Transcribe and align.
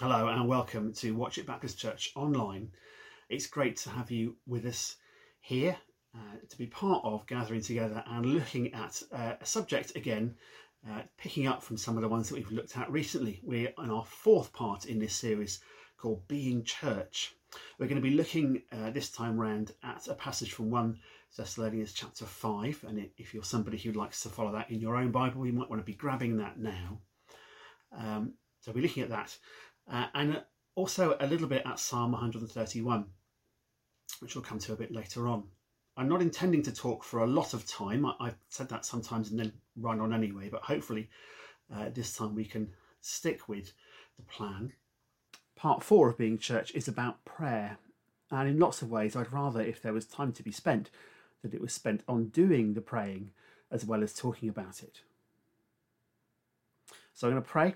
Hello 0.00 0.26
and 0.26 0.48
welcome 0.48 0.92
to 0.94 1.14
Watchet 1.14 1.46
Baptist 1.46 1.78
Church 1.78 2.10
online. 2.16 2.72
It's 3.28 3.46
great 3.46 3.76
to 3.76 3.90
have 3.90 4.10
you 4.10 4.34
with 4.44 4.66
us 4.66 4.96
here 5.38 5.76
uh, 6.12 6.36
to 6.48 6.58
be 6.58 6.66
part 6.66 7.04
of 7.04 7.24
gathering 7.28 7.60
together 7.60 8.02
and 8.08 8.26
looking 8.26 8.74
at 8.74 9.00
uh, 9.12 9.34
a 9.40 9.46
subject 9.46 9.94
again, 9.94 10.34
uh, 10.90 11.02
picking 11.16 11.46
up 11.46 11.62
from 11.62 11.76
some 11.76 11.94
of 11.96 12.02
the 12.02 12.08
ones 12.08 12.28
that 12.28 12.34
we've 12.34 12.50
looked 12.50 12.76
at 12.76 12.90
recently. 12.90 13.40
We're 13.44 13.72
in 13.78 13.88
our 13.88 14.04
fourth 14.04 14.52
part 14.52 14.86
in 14.86 14.98
this 14.98 15.14
series 15.14 15.60
called 15.96 16.26
Being 16.26 16.64
Church. 16.64 17.32
We're 17.78 17.86
going 17.86 18.02
to 18.02 18.08
be 18.08 18.16
looking 18.16 18.62
uh, 18.72 18.90
this 18.90 19.10
time 19.10 19.38
round 19.38 19.74
at 19.84 20.08
a 20.08 20.14
passage 20.14 20.54
from 20.54 20.72
1 20.72 20.98
Thessalonians 21.36 21.92
chapter 21.92 22.24
5. 22.24 22.84
And 22.88 23.08
if 23.16 23.32
you're 23.32 23.44
somebody 23.44 23.78
who 23.78 23.92
likes 23.92 24.24
to 24.24 24.28
follow 24.28 24.50
that 24.54 24.72
in 24.72 24.80
your 24.80 24.96
own 24.96 25.12
Bible, 25.12 25.46
you 25.46 25.52
might 25.52 25.70
want 25.70 25.80
to 25.80 25.86
be 25.86 25.94
grabbing 25.94 26.38
that 26.38 26.58
now. 26.58 26.98
Um, 27.96 28.34
so 28.64 28.72
we're 28.72 28.80
looking 28.82 29.02
at 29.02 29.10
that 29.10 29.36
uh, 29.90 30.06
and 30.14 30.42
also 30.74 31.16
a 31.20 31.26
little 31.26 31.46
bit 31.46 31.62
at 31.66 31.78
Psalm 31.78 32.12
131, 32.12 33.06
which 34.20 34.34
we'll 34.34 34.44
come 34.44 34.58
to 34.58 34.72
a 34.72 34.76
bit 34.76 34.92
later 34.92 35.28
on. 35.28 35.44
I'm 35.96 36.08
not 36.08 36.22
intending 36.22 36.62
to 36.64 36.72
talk 36.72 37.04
for 37.04 37.20
a 37.20 37.26
lot 37.26 37.54
of 37.54 37.66
time. 37.66 38.04
I, 38.04 38.26
have 38.26 38.36
said 38.48 38.68
that 38.70 38.84
sometimes 38.84 39.30
and 39.30 39.38
then 39.38 39.52
run 39.76 40.00
on 40.00 40.12
anyway, 40.12 40.48
but 40.50 40.62
hopefully 40.62 41.08
uh, 41.72 41.90
this 41.94 42.16
time 42.16 42.34
we 42.34 42.44
can 42.44 42.70
stick 43.00 43.48
with 43.48 43.72
the 44.16 44.24
plan. 44.24 44.72
Part 45.56 45.84
four 45.84 46.08
of 46.08 46.18
Being 46.18 46.38
Church 46.38 46.74
is 46.74 46.88
about 46.88 47.24
prayer, 47.24 47.78
and 48.30 48.48
in 48.48 48.58
lots 48.58 48.82
of 48.82 48.90
ways, 48.90 49.14
I'd 49.14 49.32
rather, 49.32 49.60
if 49.60 49.80
there 49.80 49.92
was 49.92 50.04
time 50.04 50.32
to 50.32 50.42
be 50.42 50.50
spent, 50.50 50.90
that 51.42 51.54
it 51.54 51.60
was 51.60 51.72
spent 51.72 52.02
on 52.08 52.28
doing 52.28 52.74
the 52.74 52.80
praying 52.80 53.30
as 53.70 53.84
well 53.84 54.02
as 54.02 54.14
talking 54.14 54.48
about 54.48 54.82
it. 54.82 55.00
So 57.12 57.28
I'm 57.28 57.34
going 57.34 57.42
to 57.42 57.48
pray 57.48 57.74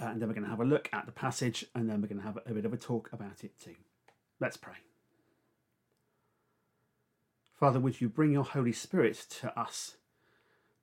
uh, 0.00 0.06
and 0.06 0.20
then 0.20 0.28
we're 0.28 0.34
going 0.34 0.44
to 0.44 0.50
have 0.50 0.60
a 0.60 0.64
look 0.64 0.88
at 0.92 1.06
the 1.06 1.12
passage 1.12 1.64
and 1.74 1.88
then 1.88 2.00
we're 2.00 2.08
going 2.08 2.20
to 2.20 2.26
have 2.26 2.38
a 2.46 2.52
bit 2.52 2.64
of 2.64 2.72
a 2.72 2.76
talk 2.76 3.10
about 3.12 3.44
it 3.44 3.52
too. 3.62 3.76
Let's 4.40 4.56
pray. 4.56 4.74
Father, 7.58 7.80
would 7.80 8.00
you 8.00 8.08
bring 8.08 8.32
your 8.32 8.44
Holy 8.44 8.72
Spirit 8.72 9.26
to 9.40 9.58
us? 9.58 9.96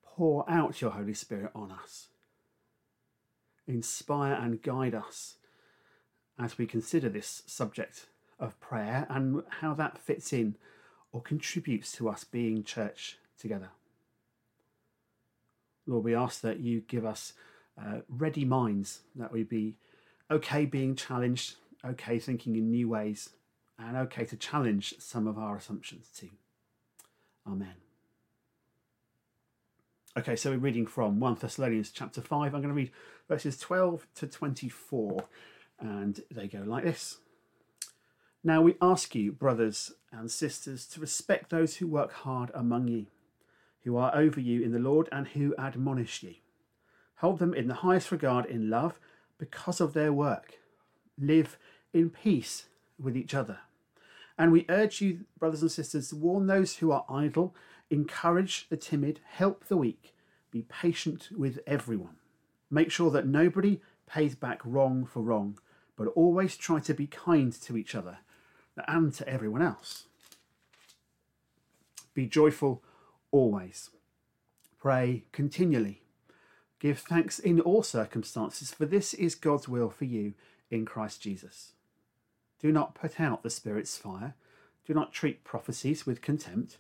Pour 0.06 0.50
out 0.50 0.82
your 0.82 0.92
Holy 0.92 1.14
Spirit 1.14 1.52
on 1.56 1.72
us. 1.72 2.08
Inspire 3.68 4.34
and 4.34 4.62
guide 4.62 4.94
us 4.94 5.38
as 6.40 6.58
we 6.58 6.68
consider 6.68 7.10
this 7.10 7.44
subject 7.48 8.08
of 8.40 8.60
prayer 8.60 9.08
and 9.10 9.42
how 9.62 9.74
that 9.74 9.98
fits 9.98 10.32
in 10.32 10.56
or 11.12 11.22
contributes 11.22 11.92
to 11.94 12.10
us 12.10 12.24
being 12.24 12.64
church 12.64 13.18
together. 13.40 13.70
Lord, 15.88 16.04
we 16.04 16.14
ask 16.14 16.42
that 16.42 16.60
you 16.60 16.82
give 16.82 17.06
us 17.06 17.34
uh, 17.80 18.00
ready 18.10 18.46
minds, 18.46 19.02
that 19.16 19.32
we 19.32 19.44
be 19.44 19.76
okay 20.32 20.66
being 20.66 20.96
challenged, 20.96 21.56
okay 21.86 22.20
thinking 22.20 22.56
in 22.56 22.72
new 22.72 22.90
ways, 22.90 23.30
and 23.80 23.96
okay 23.96 24.26
to 24.26 24.36
challenge 24.36 24.96
some 25.00 25.28
of 25.28 25.38
our 25.38 25.58
assumptions 25.58 26.10
too. 26.16 26.30
Amen. 27.48 27.76
Okay, 30.18 30.36
so 30.36 30.50
we're 30.50 30.58
reading 30.58 30.88
from 30.88 31.20
1 31.20 31.38
Thessalonians 31.40 31.92
chapter 31.92 32.22
5. 32.22 32.56
I'm 32.56 32.62
going 32.62 32.70
to 32.70 32.74
read 32.74 32.92
verses 33.28 33.58
12 33.60 34.08
to 34.16 34.26
24, 34.26 35.26
and 35.80 36.24
they 36.32 36.48
go 36.48 36.64
like 36.66 36.84
this. 36.84 37.18
Now 38.44 38.62
we 38.62 38.76
ask 38.82 39.14
you, 39.14 39.32
brothers 39.32 39.92
and 40.12 40.32
sisters, 40.32 40.88
to 40.88 41.00
respect 41.00 41.52
those 41.52 41.76
who 41.76 41.86
work 41.86 42.12
hard 42.12 42.50
among 42.56 42.88
you, 42.88 43.06
who 43.84 43.96
are 43.98 44.16
over 44.16 44.40
you 44.40 44.64
in 44.64 44.72
the 44.72 44.80
Lord, 44.80 45.08
and 45.12 45.28
who 45.28 45.54
admonish 45.58 46.24
you. 46.24 46.36
Hold 47.18 47.40
them 47.40 47.54
in 47.54 47.68
the 47.68 47.76
highest 47.76 48.12
regard 48.12 48.46
in 48.46 48.70
love 48.70 49.00
because 49.38 49.82
of 49.82 49.94
their 49.94 50.14
work. 50.14 50.58
Live 51.18 51.58
in 51.94 52.10
peace 52.10 52.66
with 53.00 53.18
each 53.18 53.34
other. 53.34 53.60
And 54.38 54.52
we 54.52 54.66
urge 54.70 55.02
you, 55.02 55.22
brothers 55.40 55.62
and 55.62 55.72
sisters, 55.72 56.10
to 56.10 56.16
warn 56.16 56.46
those 56.46 56.78
who 56.78 56.92
are 56.92 57.06
idle, 57.10 57.56
encourage 57.90 58.70
the 58.70 58.78
timid, 58.78 59.20
help 59.26 59.66
the 59.66 59.78
weak, 59.78 60.14
be 60.52 60.62
patient 60.64 61.30
with 61.36 61.60
everyone. 61.66 62.18
Make 62.70 62.92
sure 62.92 63.10
that 63.12 63.26
nobody 63.26 63.82
pays 64.06 64.36
back 64.36 64.62
wrong 64.64 65.06
for 65.06 65.22
wrong, 65.22 65.60
but 65.96 66.08
always 66.10 66.56
try 66.56 66.80
to 66.82 66.94
be 66.94 67.08
kind 67.08 67.52
to 67.62 67.78
each 67.78 67.96
other 67.96 68.20
and 68.88 69.12
to 69.14 69.28
everyone 69.28 69.64
else. 69.64 70.06
Be 72.14 72.28
joyful 72.28 72.84
always. 73.32 73.90
Pray 74.80 75.24
continually. 75.32 76.02
Give 76.80 77.00
thanks 77.00 77.40
in 77.40 77.60
all 77.60 77.82
circumstances, 77.82 78.72
for 78.72 78.86
this 78.86 79.14
is 79.16 79.34
God's 79.34 79.68
will 79.68 79.90
for 79.90 80.06
you 80.06 80.34
in 80.70 80.86
Christ 80.86 81.22
Jesus. 81.22 81.74
Do 82.60 82.72
not 82.72 82.96
put 82.96 83.20
out 83.20 83.44
the 83.44 83.50
Spirit's 83.50 83.98
fire. 83.98 84.36
Do 84.86 84.94
not 84.94 85.12
treat 85.12 85.44
prophecies 85.44 86.06
with 86.06 86.22
contempt. 86.22 86.78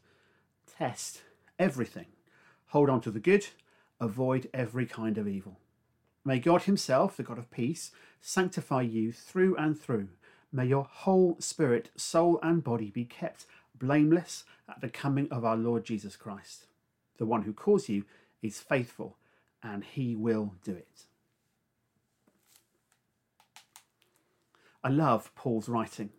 Test 0.78 1.22
everything. 1.58 2.06
Hold 2.68 2.90
on 2.90 3.02
to 3.02 3.12
the 3.12 3.20
good. 3.20 3.48
Avoid 4.00 4.50
every 4.54 4.86
kind 4.86 5.18
of 5.18 5.28
evil. 5.28 5.60
May 6.24 6.40
God 6.40 6.64
Himself, 6.64 7.18
the 7.18 7.24
God 7.24 7.40
of 7.40 7.50
peace, 7.50 7.92
sanctify 8.22 8.82
you 8.82 9.12
through 9.12 9.56
and 9.56 9.80
through. 9.80 10.10
May 10.52 10.68
your 10.68 10.88
whole 10.90 11.38
spirit, 11.40 11.90
soul, 11.96 12.40
and 12.44 12.64
body 12.64 12.92
be 12.92 13.06
kept 13.06 13.46
blameless 13.74 14.44
at 14.70 14.82
the 14.82 14.90
coming 14.90 15.28
of 15.32 15.44
our 15.44 15.58
Lord 15.58 15.86
Jesus 15.86 16.16
Christ. 16.16 16.66
The 17.18 17.26
one 17.26 17.44
who 17.44 17.54
calls 17.54 17.90
you 17.90 18.06
is 18.42 18.60
faithful 18.60 19.18
and 19.64 19.84
He 19.84 20.16
will 20.16 20.54
do 20.64 20.72
it. 20.74 21.04
I 24.84 24.90
love 24.90 25.34
Paul's 25.36 25.68
writing. 25.68 26.12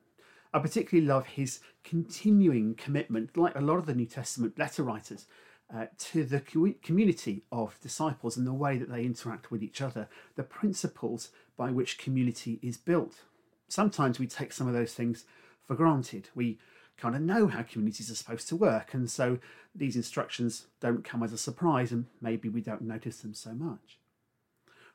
I 0.53 0.59
particularly 0.59 1.07
love 1.07 1.27
his 1.27 1.61
continuing 1.85 2.75
commitment, 2.75 3.37
like 3.37 3.55
a 3.55 3.61
lot 3.61 3.79
of 3.79 3.87
the 3.87 3.95
New 3.95 4.07
Testament 4.07 4.59
letter 4.59 4.83
writers, 4.83 5.27
uh, 5.75 5.87
to 5.99 6.25
the 6.25 6.41
community 6.83 7.45
of 7.53 7.79
disciples 7.83 8.37
and 8.37 8.47
the 8.47 8.53
way 8.53 8.79
that 8.79 8.91
they 8.91 9.05
interact 9.05 9.51
with 9.51 9.63
each 9.63 9.81
other, 9.81 10.09
the 10.37 10.43
principles 10.43 11.31
by 11.57 11.71
which 11.71 11.99
community 11.99 12.59
is 12.63 12.77
built. 12.77 13.23
Sometimes 13.69 14.19
we 14.19 14.27
take 14.27 14.53
some 14.53 14.67
of 14.67 14.75
those 14.75 14.95
things 14.95 15.25
for 15.67 15.75
granted. 15.75 16.31
We 16.35 16.59
kind 16.99 17.15
of 17.15 17.23
know 17.23 17.47
how 17.47 17.63
communities 17.63 18.11
are 18.11 18.15
supposed 18.15 18.49
to 18.49 18.57
work. 18.57 18.93
And 18.93 19.11
so 19.11 19.39
these 19.75 19.97
instructions 19.97 20.67
don't 20.81 21.05
come 21.05 21.23
as 21.23 21.33
a 21.33 21.39
surprise, 21.39 21.93
and 21.93 22.07
maybe 22.21 22.49
we 22.49 22.61
don't 22.61 22.83
notice 22.83 23.21
them 23.21 23.35
so 23.35 23.53
much. 23.53 23.99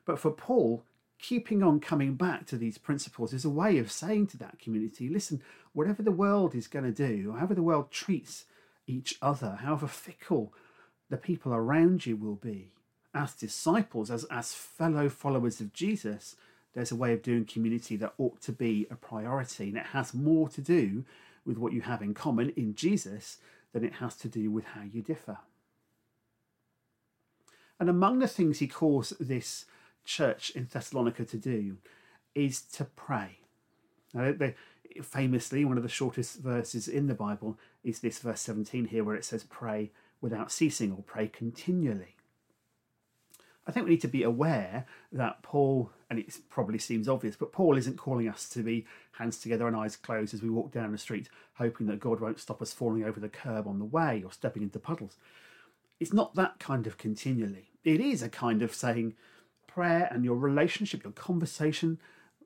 But 0.04 0.18
for 0.18 0.30
Paul, 0.30 0.84
keeping 1.18 1.62
on 1.62 1.80
coming 1.80 2.14
back 2.14 2.46
to 2.46 2.58
these 2.58 2.76
principles 2.76 3.32
is 3.32 3.44
a 3.44 3.50
way 3.50 3.78
of 3.78 3.90
saying 3.90 4.26
to 4.28 4.36
that 4.36 4.58
community 4.58 5.08
listen, 5.08 5.42
whatever 5.72 6.02
the 6.02 6.12
world 6.12 6.54
is 6.54 6.66
going 6.66 6.84
to 6.84 6.92
do, 6.92 7.32
however 7.32 7.54
the 7.54 7.62
world 7.62 7.90
treats 7.90 8.44
each 8.86 9.16
other, 9.22 9.58
however 9.62 9.86
fickle 9.86 10.52
the 11.08 11.16
people 11.16 11.54
around 11.54 12.04
you 12.04 12.16
will 12.16 12.34
be, 12.34 12.72
as 13.14 13.32
disciples, 13.34 14.10
as, 14.10 14.24
as 14.24 14.52
fellow 14.52 15.08
followers 15.08 15.60
of 15.60 15.72
Jesus, 15.72 16.36
there's 16.74 16.92
a 16.92 16.96
way 16.96 17.12
of 17.12 17.22
doing 17.22 17.44
community 17.44 17.96
that 17.96 18.14
ought 18.18 18.40
to 18.42 18.52
be 18.52 18.86
a 18.90 18.96
priority. 18.96 19.68
And 19.68 19.78
it 19.78 19.86
has 19.86 20.12
more 20.12 20.48
to 20.50 20.60
do 20.60 21.04
with 21.44 21.58
what 21.58 21.72
you 21.72 21.82
have 21.82 22.02
in 22.02 22.14
common 22.14 22.50
in 22.50 22.74
Jesus 22.74 23.38
than 23.72 23.84
it 23.84 23.94
has 23.94 24.16
to 24.16 24.28
do 24.28 24.50
with 24.50 24.64
how 24.64 24.82
you 24.82 25.02
differ. 25.02 25.38
And 27.78 27.88
among 27.88 28.20
the 28.20 28.28
things 28.28 28.58
he 28.58 28.68
calls 28.68 29.12
this 29.18 29.64
church 30.04 30.50
in 30.50 30.68
Thessalonica 30.70 31.24
to 31.24 31.36
do 31.36 31.78
is 32.34 32.62
to 32.62 32.84
pray. 32.84 33.38
Now, 34.12 34.32
they, 34.32 34.54
famously, 35.02 35.64
one 35.64 35.76
of 35.76 35.82
the 35.82 35.88
shortest 35.88 36.38
verses 36.38 36.86
in 36.86 37.08
the 37.08 37.14
Bible 37.14 37.58
is 37.82 38.00
this 38.00 38.18
verse 38.18 38.40
17 38.40 38.86
here, 38.86 39.02
where 39.02 39.16
it 39.16 39.24
says, 39.24 39.44
Pray 39.44 39.90
without 40.20 40.52
ceasing 40.52 40.92
or 40.92 41.02
pray 41.02 41.28
continually. 41.28 42.16
I 43.66 43.72
think 43.72 43.84
we 43.84 43.92
need 43.92 44.02
to 44.02 44.08
be 44.08 44.22
aware 44.22 44.86
that 45.12 45.42
Paul, 45.42 45.90
and 46.10 46.18
it 46.18 46.36
probably 46.50 46.78
seems 46.78 47.08
obvious, 47.08 47.36
but 47.36 47.52
Paul 47.52 47.76
isn't 47.76 47.96
calling 47.96 48.28
us 48.28 48.48
to 48.50 48.62
be 48.62 48.86
hands 49.12 49.38
together 49.38 49.66
and 49.66 49.76
eyes 49.76 49.96
closed 49.96 50.34
as 50.34 50.42
we 50.42 50.50
walk 50.50 50.72
down 50.72 50.92
the 50.92 50.98
street, 50.98 51.28
hoping 51.54 51.86
that 51.86 52.00
God 52.00 52.20
won't 52.20 52.40
stop 52.40 52.60
us 52.60 52.72
falling 52.72 53.04
over 53.04 53.20
the 53.20 53.28
curb 53.28 53.66
on 53.66 53.78
the 53.78 53.84
way 53.84 54.22
or 54.24 54.32
stepping 54.32 54.62
into 54.62 54.78
puddles. 54.78 55.16
It's 56.00 56.12
not 56.12 56.34
that 56.34 56.58
kind 56.58 56.86
of 56.86 56.98
continually. 56.98 57.70
It 57.84 58.00
is 58.00 58.22
a 58.22 58.28
kind 58.28 58.62
of 58.62 58.74
saying 58.74 59.14
prayer 59.66 60.08
and 60.10 60.24
your 60.24 60.36
relationship, 60.36 61.04
your 61.04 61.12
conversation 61.12 61.98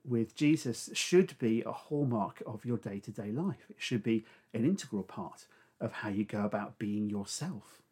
with 0.05 0.35
Jesus 0.35 0.91
should 0.93 1.39
be 1.39 1.63
a 1.63 1.73
hallmark 1.73 2.43
of 2.47 2.65
your 2.65 2.79
day 2.79 2.99
to 3.01 3.11
day 3.11 3.31
life. 3.31 3.67
It 3.69 3.77
should 3.79 4.03
be 4.03 4.25
an 4.55 4.65
integral 4.65 5.03
part 5.03 5.47
of 5.81 5.93
how 5.93 6.09
you 6.09 6.25
go 6.25 6.45
about 6.45 6.79
being 6.79 7.09
yourself. 7.09 7.83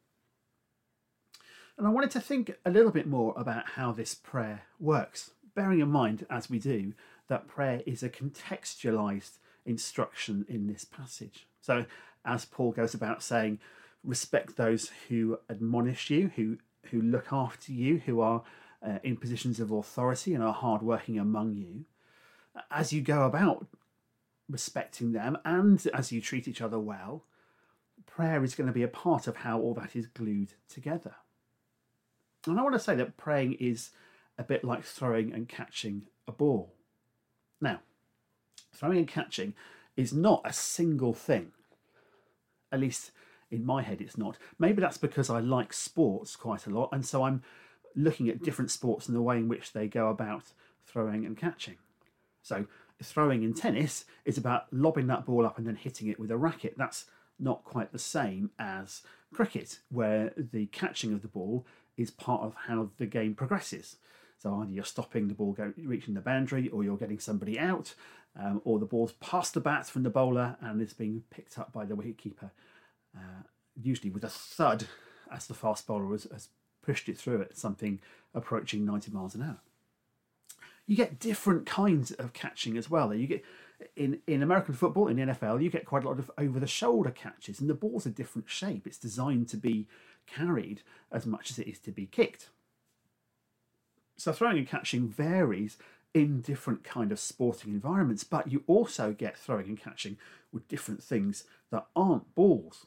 And 1.79 1.87
I 1.87 1.91
wanted 1.91 2.11
to 2.13 2.21
think 2.21 2.53
a 2.65 2.71
little 2.71 2.91
bit 2.91 3.07
more 3.07 3.35
about 3.37 3.71
how 3.71 3.93
this 3.93 4.15
prayer 4.15 4.63
works, 4.81 5.33
bearing 5.57 5.81
in 5.81 5.91
mind, 5.91 6.25
as 6.31 6.49
we 6.49 6.61
do, 6.61 6.93
that 7.27 7.49
prayer 7.49 7.83
is 7.87 8.05
a 8.05 8.09
contextualized 8.09 9.39
instruction 9.65 10.47
in 10.49 10.69
this 10.69 10.85
passage. 10.85 11.47
So, 11.61 11.87
as 12.25 12.45
Paul 12.45 12.71
goes 12.71 12.95
about 12.95 13.23
saying, 13.23 13.59
respect 14.05 14.57
those 14.57 14.93
who 15.09 15.39
admonish 15.51 16.11
you, 16.11 16.31
who, 16.37 16.59
who 16.91 17.03
look 17.03 17.33
after 17.33 17.73
you, 17.73 17.99
who 18.07 18.21
are 18.21 18.45
uh, 18.87 18.99
in 19.03 19.17
positions 19.17 19.59
of 19.59 19.73
authority 19.73 20.35
and 20.35 20.45
are 20.45 20.53
hardworking 20.53 21.19
among 21.19 21.57
you. 21.57 21.85
as 22.71 22.93
you 22.93 23.03
go 23.03 23.25
about 23.25 23.67
respecting 24.49 25.13
them 25.13 25.37
and 25.45 25.87
as 25.93 26.13
you 26.13 26.21
treat 26.21 26.47
each 26.47 26.63
other 26.63 26.79
well, 26.79 27.25
prayer 28.07 28.45
is 28.45 28.55
going 28.55 28.69
to 28.69 28.73
be 28.73 28.83
a 28.83 28.89
part 28.89 29.27
of 29.27 29.37
how 29.37 29.61
all 29.61 29.75
that 29.75 29.97
is 29.97 30.07
glued 30.07 30.51
together. 30.69 31.17
And 32.47 32.59
I 32.59 32.63
want 32.63 32.75
to 32.75 32.81
say 32.81 32.95
that 32.95 33.17
praying 33.17 33.55
is 33.55 33.91
a 34.39 34.45
bit 34.45 34.65
like 34.65 34.85
throwing 34.85 35.33
and 35.33 35.49
catching 35.49 36.07
a 36.29 36.33
ball. 36.33 36.73
Now, 37.61 37.81
throwing 38.75 38.99
and 38.99 39.09
catching 39.09 39.55
is 39.97 40.13
not 40.13 40.43
a 40.45 40.53
single 40.53 41.15
thing. 41.15 41.53
At 42.71 42.81
least 42.81 43.13
in 43.51 43.65
my 43.65 43.83
head, 43.83 44.01
it's 44.01 44.19
not. 44.19 44.37
Maybe 44.59 44.81
that's 44.81 44.99
because 44.99 45.31
I 45.31 45.41
like 45.41 45.73
sports 45.73 46.37
quite 46.37 46.67
a 46.67 46.71
lot, 46.71 46.91
and 46.93 47.05
so 47.07 47.23
I'm 47.25 47.43
looking 47.95 48.29
at 48.29 48.43
different 48.43 48.71
sports 48.71 49.07
and 49.07 49.17
the 49.17 49.23
way 49.23 49.39
in 49.39 49.49
which 49.49 49.73
they 49.73 49.89
go 49.89 50.09
about 50.09 50.53
throwing 50.85 51.25
and 51.25 51.37
catching. 51.37 51.77
So, 52.43 52.67
throwing 53.03 53.43
in 53.43 53.55
tennis 53.55 54.05
is 54.25 54.39
about 54.39 54.73
lobbing 54.73 55.07
that 55.09 55.25
ball 55.25 55.47
up 55.47 55.59
and 55.59 55.67
then 55.67 55.77
hitting 55.77 56.09
it 56.09 56.19
with 56.19 56.31
a 56.31 56.37
racket. 56.37 56.75
That's 56.77 57.07
not 57.39 57.65
quite 57.65 57.93
the 57.93 57.99
same 57.99 58.51
as 58.59 59.03
cricket, 59.33 59.81
where 59.91 60.33
the 60.37 60.67
catching 60.67 61.13
of 61.13 61.23
the 61.23 61.29
ball 61.29 61.67
is 61.97 62.11
part 62.11 62.43
of 62.43 62.55
how 62.67 62.91
the 62.99 63.07
game 63.07 63.35
progresses. 63.35 63.97
So 64.39 64.55
either 64.61 64.73
you're 64.73 64.85
stopping 64.85 65.29
the 65.29 65.35
ball 65.35 65.53
go, 65.53 65.73
reaching 65.77 66.15
the 66.15 66.21
boundary, 66.21 66.69
or 66.69 66.85
you're 66.85 66.97
getting 66.97 67.19
somebody 67.19 67.59
out, 67.59 67.95
um, 68.39 68.61
or 68.65 68.79
the 68.79 68.87
ball's 68.87 69.13
past 69.13 69.55
the 69.55 69.61
bat 69.61 69.87
from 69.87 70.03
the 70.03 70.11
bowler 70.11 70.57
and 70.61 70.81
it's 70.81 70.93
being 70.93 71.23
picked 71.31 71.59
up 71.59 71.73
by 71.73 71.85
the 71.85 71.95
wicketkeeper, 71.95 72.51
uh, 73.17 73.43
usually 73.81 74.11
with 74.11 74.25
a 74.25 74.29
thud 74.29 74.87
as 75.33 75.47
the 75.47 75.55
fast 75.55 75.87
bowler 75.87 76.13
has, 76.13 76.25
has 76.31 76.49
pushed 76.83 77.09
it 77.09 77.19
through 77.19 77.43
at 77.43 77.57
something 77.57 77.99
approaching 78.35 78.85
90 78.85 79.11
miles 79.11 79.35
an 79.35 79.43
hour. 79.43 79.61
You 80.87 80.97
get 80.97 81.19
different 81.19 81.67
kinds 81.67 82.13
of 82.13 82.33
catching 82.33 82.77
as 82.77 82.89
well. 82.89 83.13
You 83.13 83.27
get 83.27 83.45
in, 83.97 84.21
in 84.27 84.43
American 84.43 84.75
football, 84.75 85.09
in 85.09 85.17
the 85.17 85.23
NFL, 85.25 85.63
you 85.63 85.71
get 85.71 85.85
quite 85.85 86.05
a 86.05 86.09
lot 86.09 86.19
of 86.19 86.31
over 86.39 86.61
the 86.61 86.67
shoulder 86.67 87.11
catches, 87.11 87.61
and 87.61 87.69
the 87.69 87.75
ball's 87.75 88.07
a 88.07 88.11
different 88.11 88.49
shape. 88.49 88.87
It's 88.87 88.99
designed 88.99 89.49
to 89.49 89.57
be 89.57 89.89
carried 90.27 90.83
as 91.11 91.27
much 91.27 91.51
as 91.51 91.59
it 91.59 91.67
is 91.67 91.79
to 91.81 91.91
be 91.91 92.07
kicked. 92.07 92.51
So 94.17 94.33
throwing 94.33 94.59
and 94.59 94.69
catching 94.69 95.09
varies 95.09 95.77
in 96.15 96.41
different 96.41 96.83
kind 96.83 97.13
of 97.13 97.21
sporting 97.21 97.73
environments, 97.73 98.25
but 98.25 98.51
you 98.51 98.65
also 98.67 99.13
get 99.13 99.37
throwing 99.37 99.67
and 99.67 99.79
catching 99.79 100.17
with 100.53 100.67
different 100.69 101.03
things 101.03 101.45
that 101.71 101.87
aren't 101.95 102.35
balls. 102.35 102.87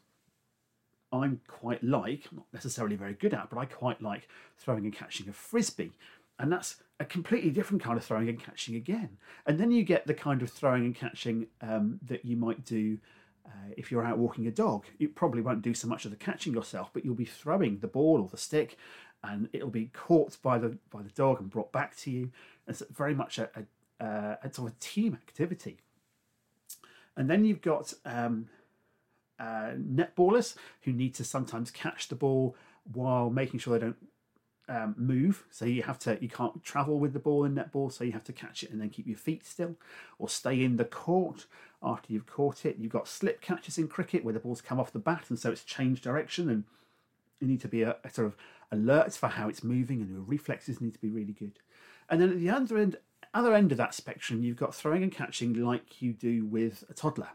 I'm 1.12 1.42
quite 1.48 1.84
like, 1.84 2.31
not 2.31 2.46
necessarily 2.54 2.96
very 2.96 3.14
good 3.14 3.34
at, 3.34 3.50
but 3.50 3.60
I 3.60 3.66
quite 3.66 4.02
like 4.02 4.28
throwing 4.58 4.86
and 4.86 4.94
catching 4.94 5.30
a 5.30 5.34
frisbee. 5.34 5.92
And 6.40 6.52
that's 6.52 6.78
a 7.00 7.06
completely 7.06 7.50
different 7.50 7.84
kind 7.84 7.98
of 7.98 8.04
throwing 8.04 8.30
and 8.30 8.40
catching 8.40 8.75
again. 8.75 9.18
And 9.46 9.60
then 9.60 9.72
you 9.72 9.84
get 9.84 10.08
the 10.08 10.14
kind 10.14 10.42
of 10.42 10.52
throwing 10.52 10.86
and 10.86 10.96
catching 10.96 11.48
um, 11.62 12.00
that 12.08 12.25
you 12.25 12.38
might 12.38 12.66
do 12.66 12.98
uh, 13.46 13.74
if 13.78 13.92
you're 13.92 14.06
out 14.06 14.18
walking 14.18 14.48
a 14.48 14.52
dog. 14.52 14.86
You 14.98 15.10
probably 15.10 15.42
won't 15.42 15.62
do 15.62 15.74
so 15.74 15.88
much 15.88 16.06
of 16.06 16.12
the 16.12 16.18
catching 16.18 16.54
yourself, 16.54 16.92
but 16.94 17.04
you'll 17.04 17.16
be 17.16 17.25
throwing 17.25 17.80
the 17.80 17.88
ball 17.88 18.22
or 18.22 18.28
the 18.28 18.38
stick 18.38 18.78
and 19.24 19.50
it'll 19.54 19.69
be 19.69 19.89
caught 19.94 20.42
by 20.42 20.57
the 20.57 20.77
by 20.89 21.01
the 21.01 21.10
dog 21.10 21.39
and 21.39 21.50
brought 21.50 21.71
back 21.71 21.95
to 21.98 22.12
you. 22.12 22.31
It's 22.68 22.83
very 22.95 23.13
much 23.13 23.38
a, 23.38 23.50
a, 23.56 24.04
uh, 24.04 24.36
a 24.44 24.54
sort 24.54 24.69
of 24.69 24.75
a 24.75 24.80
team 24.80 25.13
activity. 25.13 25.77
And 27.18 27.30
then 27.30 27.44
you've 27.44 27.62
got 27.62 27.94
um, 28.06 28.48
uh, 29.39 29.71
netballers 29.77 30.56
who 30.83 30.94
need 30.94 31.13
to 31.16 31.24
sometimes 31.24 31.71
catch 31.71 32.07
the 32.07 32.16
ball 32.16 32.56
while 32.94 33.30
making 33.30 33.60
sure 33.60 33.77
they 33.77 33.86
don't 33.86 33.98
um, 34.69 34.95
move. 34.98 35.45
So 35.50 35.65
you 35.65 35.83
have 35.83 36.00
to 36.00 36.18
you 36.22 36.30
can't 36.30 36.63
travel 36.63 37.00
with 37.00 37.13
the 37.13 37.19
ball 37.19 37.44
in 37.44 37.56
netball, 37.56 37.92
so 37.92 38.04
you 38.04 38.12
have 38.13 38.24
to 38.25 38.33
catch 38.33 38.63
it 38.63 38.72
and 38.72 38.80
then 38.80 38.89
keep 38.89 39.07
your 39.07 39.18
feet 39.18 39.45
still, 39.45 39.75
or 40.18 40.30
stay 40.30 40.63
in 40.63 40.77
the 40.77 40.86
court 40.86 41.45
after 41.81 42.13
you've 42.13 42.27
caught 42.27 42.65
it. 42.65 42.77
You've 42.80 42.92
got 42.92 43.07
slip 43.07 43.42
catches 43.42 43.77
in 43.77 43.88
cricket 43.88 44.24
where 44.24 44.33
the 44.33 44.39
ball's 44.39 44.62
come 44.62 44.80
off 44.80 44.94
the 44.94 45.00
bat 45.00 45.25
and 45.30 45.39
so 45.39 45.51
it's 45.51 45.63
changed 45.63 46.04
direction 46.04 46.50
and 46.50 46.63
you 47.39 47.48
need 47.48 47.62
to 47.62 47.68
be 47.68 47.81
a, 47.81 47.98
a 48.04 48.10
sort 48.10 48.27
of 48.27 48.36
alert 48.71 49.13
for 49.13 49.27
how 49.27 49.50
it's 49.50 49.63
moving 49.63 50.01
and 50.01 50.12
your 50.12 50.21
reflexes 50.21 50.81
need 50.81 50.94
to 50.94 51.00
be 51.00 51.10
really 51.10 51.33
good. 51.33 51.60
And 52.10 52.21
then 52.21 52.30
at 52.30 52.39
the 52.39 52.50
other 52.50 52.77
end, 52.77 52.98
other 53.33 53.54
end 53.54 53.71
of 53.71 53.77
that 53.77 53.94
spectrum, 53.94 54.44
you've 54.44 54.57
got 54.57 54.74
throwing 54.74 55.04
and 55.04 55.12
catching 55.12 55.54
like 55.54 56.01
you 56.01 56.13
do 56.13 56.45
with 56.45 56.83
a 56.89 56.94
toddler. 56.94 57.30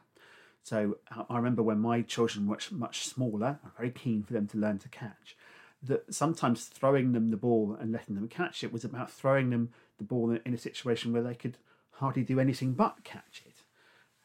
So 0.63 0.97
I 1.29 1.37
remember 1.37 1.63
when 1.63 1.79
my 1.79 2.03
children 2.03 2.47
were 2.47 2.55
much, 2.55 2.73
much 2.73 3.07
smaller, 3.07 3.59
I'm 3.63 3.73
very 3.77 3.91
keen 3.91 4.23
for 4.23 4.33
them 4.33 4.47
to 4.49 4.59
learn 4.59 4.79
to 4.79 4.89
catch, 4.89 5.37
that 5.83 6.13
sometimes 6.13 6.65
throwing 6.65 7.13
them 7.13 7.31
the 7.31 7.37
ball 7.37 7.77
and 7.79 7.93
letting 7.93 8.15
them 8.15 8.29
catch 8.29 8.65
it 8.65 8.73
was 8.73 8.85
about 8.85 9.11
throwing 9.11 9.51
them 9.51 9.71
the 9.99 10.05
ball 10.05 10.37
in 10.45 10.55
a 10.55 10.59
situation 10.59 11.13
where 11.13 11.23
they 11.23 11.35
could 11.35 11.59
hardly 11.93 12.23
do 12.23 12.41
anything 12.41 12.73
but 12.73 13.05
catch 13.05 13.43
it. 13.45 13.57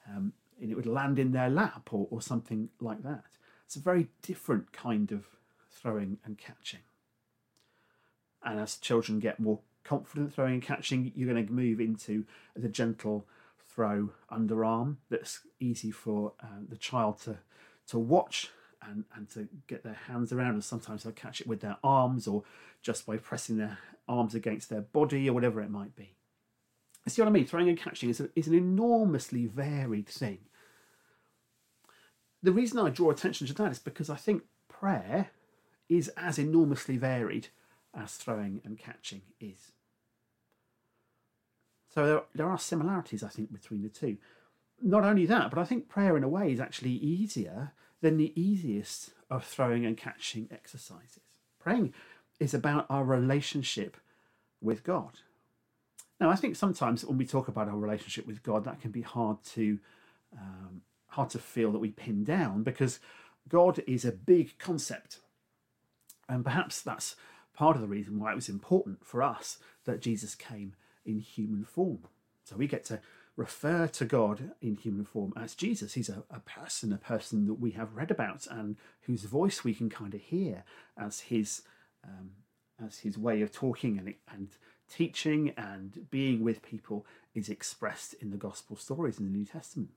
Um, 0.10 0.34
and 0.62 0.72
it 0.72 0.76
would 0.76 0.86
land 0.86 1.20
in 1.20 1.34
their 1.34 1.50
lap 1.50 1.90
or, 1.92 2.08
or 2.10 2.22
something 2.22 2.70
like 2.80 3.04
that. 3.04 3.26
It's 3.66 3.76
a 3.76 3.80
very 3.80 4.08
different 4.22 4.72
kind 4.72 5.12
of 5.12 5.28
throwing 5.70 6.18
and 6.26 6.38
catching. 6.38 6.80
And 8.44 8.60
as 8.60 8.78
children 8.78 9.20
get 9.20 9.40
more 9.40 9.60
confident 9.84 10.34
throwing 10.34 10.54
and 10.54 10.62
catching, 10.62 11.12
you're 11.16 11.32
going 11.32 11.46
to 11.46 11.52
move 11.52 11.80
into 11.80 12.26
the 12.56 12.70
gentle 12.70 13.28
throw 13.68 14.10
underarm 14.32 14.98
that's 15.10 15.42
easy 15.60 15.92
for 15.92 16.34
uh, 16.44 16.60
the 16.68 16.78
child 16.78 17.22
to 17.22 17.38
to 17.88 17.98
watch 17.98 18.50
and, 18.88 19.04
and 19.16 19.30
to 19.30 19.48
get 19.68 19.84
their 19.84 19.98
hands 20.08 20.32
around 20.32 20.52
and 20.52 20.64
sometimes 20.64 21.04
they'll 21.04 21.14
catch 21.14 21.42
it 21.42 21.48
with 21.48 21.62
their 21.62 21.78
arms 21.84 22.28
or 22.28 22.44
just 22.82 23.06
by 23.06 23.18
pressing 23.18 23.58
their 23.58 23.78
arms 24.08 24.36
against 24.36 24.70
their 24.70 24.82
body 24.82 25.30
or 25.30 25.34
whatever 25.34 25.62
it 25.62 25.72
might 25.72 25.96
be. 25.96 26.16
See 27.08 27.22
what 27.22 27.28
I 27.28 27.32
mean? 27.32 27.46
Throwing 27.46 27.70
and 27.70 27.78
catching 27.78 28.10
is, 28.10 28.20
a, 28.20 28.30
is 28.36 28.48
an 28.48 28.54
enormously 28.54 29.48
varied 29.48 30.08
thing. 30.08 30.40
The 32.44 32.52
reason 32.52 32.78
I 32.78 32.90
draw 32.90 33.10
attention 33.10 33.48
to 33.48 33.54
that 33.54 33.72
is 33.72 33.80
because 33.80 34.10
I 34.10 34.16
think 34.16 34.44
prayer 34.68 35.32
is 35.90 36.10
as 36.16 36.38
enormously 36.38 36.98
varied 36.98 37.48
as 37.96 38.16
throwing 38.16 38.62
and 38.64 38.78
catching 38.78 39.22
is. 39.40 39.72
So 41.94 42.06
there, 42.06 42.22
there 42.36 42.50
are 42.50 42.60
similarities, 42.60 43.24
I 43.24 43.30
think, 43.30 43.52
between 43.52 43.82
the 43.82 43.90
two. 43.90 44.18
Not 44.82 45.04
only 45.04 45.26
that, 45.26 45.50
but 45.50 45.60
I 45.60 45.66
think 45.66 45.90
prayer 45.90 46.16
in 46.16 46.24
a 46.24 46.30
way 46.30 46.52
is 46.52 46.60
actually 46.60 46.92
easier 46.92 47.74
than 48.02 48.18
the 48.18 48.40
easiest 48.40 49.12
of 49.30 49.44
throwing 49.44 49.86
and 49.86 49.98
catching 49.98 50.48
exercises. 50.52 51.24
Praying 51.60 51.94
is 52.40 52.54
about 52.54 52.86
our 52.90 53.04
relationship 53.04 53.98
with 54.62 54.84
God. 54.84 55.20
Now, 56.20 56.30
I 56.30 56.36
think 56.36 56.56
sometimes 56.56 57.04
when 57.06 57.18
we 57.18 57.26
talk 57.26 57.48
about 57.48 57.68
our 57.68 57.78
relationship 57.78 58.28
with 58.28 58.44
God, 58.44 58.66
that 58.66 58.82
can 58.82 58.92
be 58.92 59.02
hard 59.02 59.44
to 59.54 59.80
um, 60.38 60.82
hard 61.08 61.30
to 61.32 61.40
feel 61.40 61.72
that 61.72 61.80
we 61.80 61.90
pin 61.90 62.24
down 62.24 62.62
because 62.62 63.00
God 63.48 63.82
is 63.88 64.06
a 64.06 64.12
big 64.12 64.58
concept, 64.60 65.20
and 66.28 66.44
perhaps 66.44 66.82
that's 66.82 67.16
part 67.60 67.76
of 67.76 67.82
the 67.82 67.90
reason 67.90 68.18
why 68.18 68.32
it 68.32 68.36
was 68.36 68.48
important 68.48 69.06
for 69.06 69.22
us 69.22 69.58
that 69.84 70.00
Jesus 70.00 70.34
came 70.34 70.76
in 71.06 71.20
human 71.20 71.66
form. 71.66 72.00
So 72.46 72.56
we 72.56 72.68
get 72.68 72.86
to 72.86 73.02
refer 73.36 73.86
to 73.86 74.06
God 74.06 74.52
in 74.62 74.78
human 74.78 75.04
form 75.04 75.34
as 75.36 75.56
Jesus. 75.56 75.94
He's 75.94 76.08
a, 76.08 76.24
a 76.30 76.40
person, 76.40 76.94
a 76.94 76.98
person 76.98 77.48
that 77.48 77.56
we 77.56 77.72
have 77.72 77.98
read 77.98 78.12
about 78.12 78.48
and 78.50 78.78
whose 79.02 79.24
voice 79.24 79.62
we 79.66 79.74
can 79.74 79.90
kind 79.90 80.14
of 80.14 80.22
hear 80.22 80.64
as 80.98 81.20
his 81.20 81.64
um, 82.06 82.32
as 82.82 83.00
his 83.00 83.18
way 83.18 83.42
of 83.42 83.52
talking 83.52 83.98
and, 83.98 84.14
and 84.32 84.48
teaching 84.90 85.52
and 85.58 86.08
being 86.10 86.42
with 86.42 86.62
people 86.62 87.06
is 87.36 87.50
expressed 87.50 88.14
in 88.22 88.32
the 88.32 88.38
gospel 88.38 88.78
stories 88.78 89.20
in 89.20 89.26
the 89.26 89.38
New 89.38 89.46
Testament. 89.46 89.90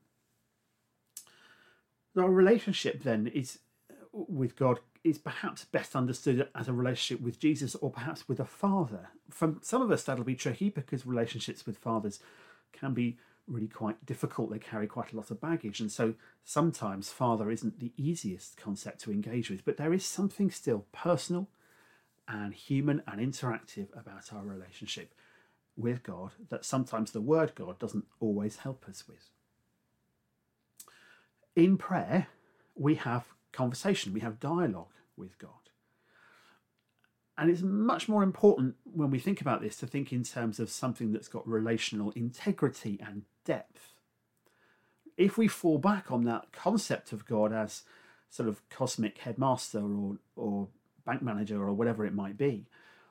Our 2.18 2.28
relationship 2.28 3.04
then 3.04 3.28
is 3.28 3.60
uh, 3.88 3.94
with 4.10 4.56
God 4.56 4.80
is 5.04 5.18
perhaps 5.18 5.64
best 5.64 5.96
understood 5.96 6.48
as 6.54 6.68
a 6.68 6.72
relationship 6.72 7.22
with 7.22 7.40
Jesus 7.40 7.74
or 7.76 7.90
perhaps 7.90 8.28
with 8.28 8.38
a 8.38 8.44
father. 8.44 9.10
For 9.30 9.56
some 9.60 9.82
of 9.82 9.90
us, 9.90 10.04
that'll 10.04 10.24
be 10.24 10.36
tricky 10.36 10.70
because 10.70 11.06
relationships 11.06 11.66
with 11.66 11.78
fathers 11.78 12.20
can 12.72 12.94
be 12.94 13.18
really 13.48 13.68
quite 13.68 14.04
difficult. 14.06 14.50
They 14.50 14.58
carry 14.58 14.86
quite 14.86 15.12
a 15.12 15.16
lot 15.16 15.30
of 15.30 15.40
baggage. 15.40 15.80
And 15.80 15.90
so 15.90 16.14
sometimes 16.44 17.10
father 17.10 17.50
isn't 17.50 17.80
the 17.80 17.92
easiest 17.96 18.56
concept 18.56 19.00
to 19.02 19.12
engage 19.12 19.50
with, 19.50 19.64
but 19.64 19.76
there 19.76 19.92
is 19.92 20.04
something 20.04 20.50
still 20.50 20.86
personal 20.92 21.48
and 22.28 22.54
human 22.54 23.02
and 23.06 23.20
interactive 23.20 23.88
about 23.98 24.32
our 24.32 24.44
relationship 24.44 25.14
with 25.76 26.02
God 26.02 26.32
that 26.50 26.64
sometimes 26.64 27.10
the 27.10 27.20
word 27.20 27.54
God 27.54 27.78
doesn't 27.78 28.06
always 28.20 28.58
help 28.58 28.84
us 28.88 29.04
with. 29.08 29.30
In 31.56 31.76
prayer, 31.76 32.28
we 32.74 32.94
have 32.94 33.26
conversation, 33.52 34.12
we 34.12 34.20
have 34.20 34.40
dialogue 34.40 34.94
with 35.16 35.38
God. 35.38 35.50
And 37.38 37.50
it's 37.50 37.62
much 37.62 38.08
more 38.08 38.22
important 38.22 38.76
when 38.84 39.10
we 39.10 39.18
think 39.18 39.40
about 39.40 39.62
this 39.62 39.76
to 39.76 39.86
think 39.86 40.12
in 40.12 40.22
terms 40.22 40.60
of 40.60 40.70
something 40.70 41.12
that's 41.12 41.28
got 41.28 41.48
relational 41.48 42.10
integrity 42.12 43.00
and 43.04 43.22
depth. 43.44 43.94
If 45.16 45.38
we 45.38 45.48
fall 45.48 45.78
back 45.78 46.10
on 46.10 46.24
that 46.24 46.52
concept 46.52 47.12
of 47.12 47.26
God 47.26 47.52
as 47.52 47.82
sort 48.28 48.48
of 48.48 48.66
cosmic 48.70 49.18
headmaster 49.18 49.80
or, 49.80 50.18
or 50.36 50.68
bank 51.04 51.22
manager 51.22 51.62
or 51.62 51.72
whatever 51.72 52.04
it 52.04 52.14
might 52.14 52.36
be, 52.36 52.66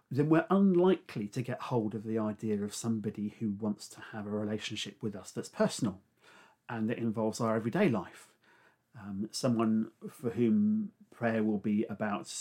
then 0.09 0.29
we're 0.29 0.45
unlikely 0.49 1.27
to 1.27 1.41
get 1.41 1.61
hold 1.61 1.95
of 1.95 2.03
the 2.03 2.19
idea 2.19 2.61
of 2.63 2.75
somebody 2.75 3.35
who 3.39 3.51
wants 3.59 3.87
to 3.87 4.01
have 4.11 4.27
a 4.27 4.31
relationship 4.31 4.97
with 5.01 5.15
us 5.15 5.31
that's 5.31 5.49
personal 5.49 5.99
and 6.67 6.89
that 6.89 6.97
involves 6.97 7.39
our 7.39 7.55
everyday 7.55 7.87
life. 7.87 8.27
Um, 8.99 9.29
someone 9.31 9.91
for 10.09 10.31
whom 10.31 10.89
prayer 11.15 11.43
will 11.43 11.57
be 11.57 11.85
about 11.89 12.33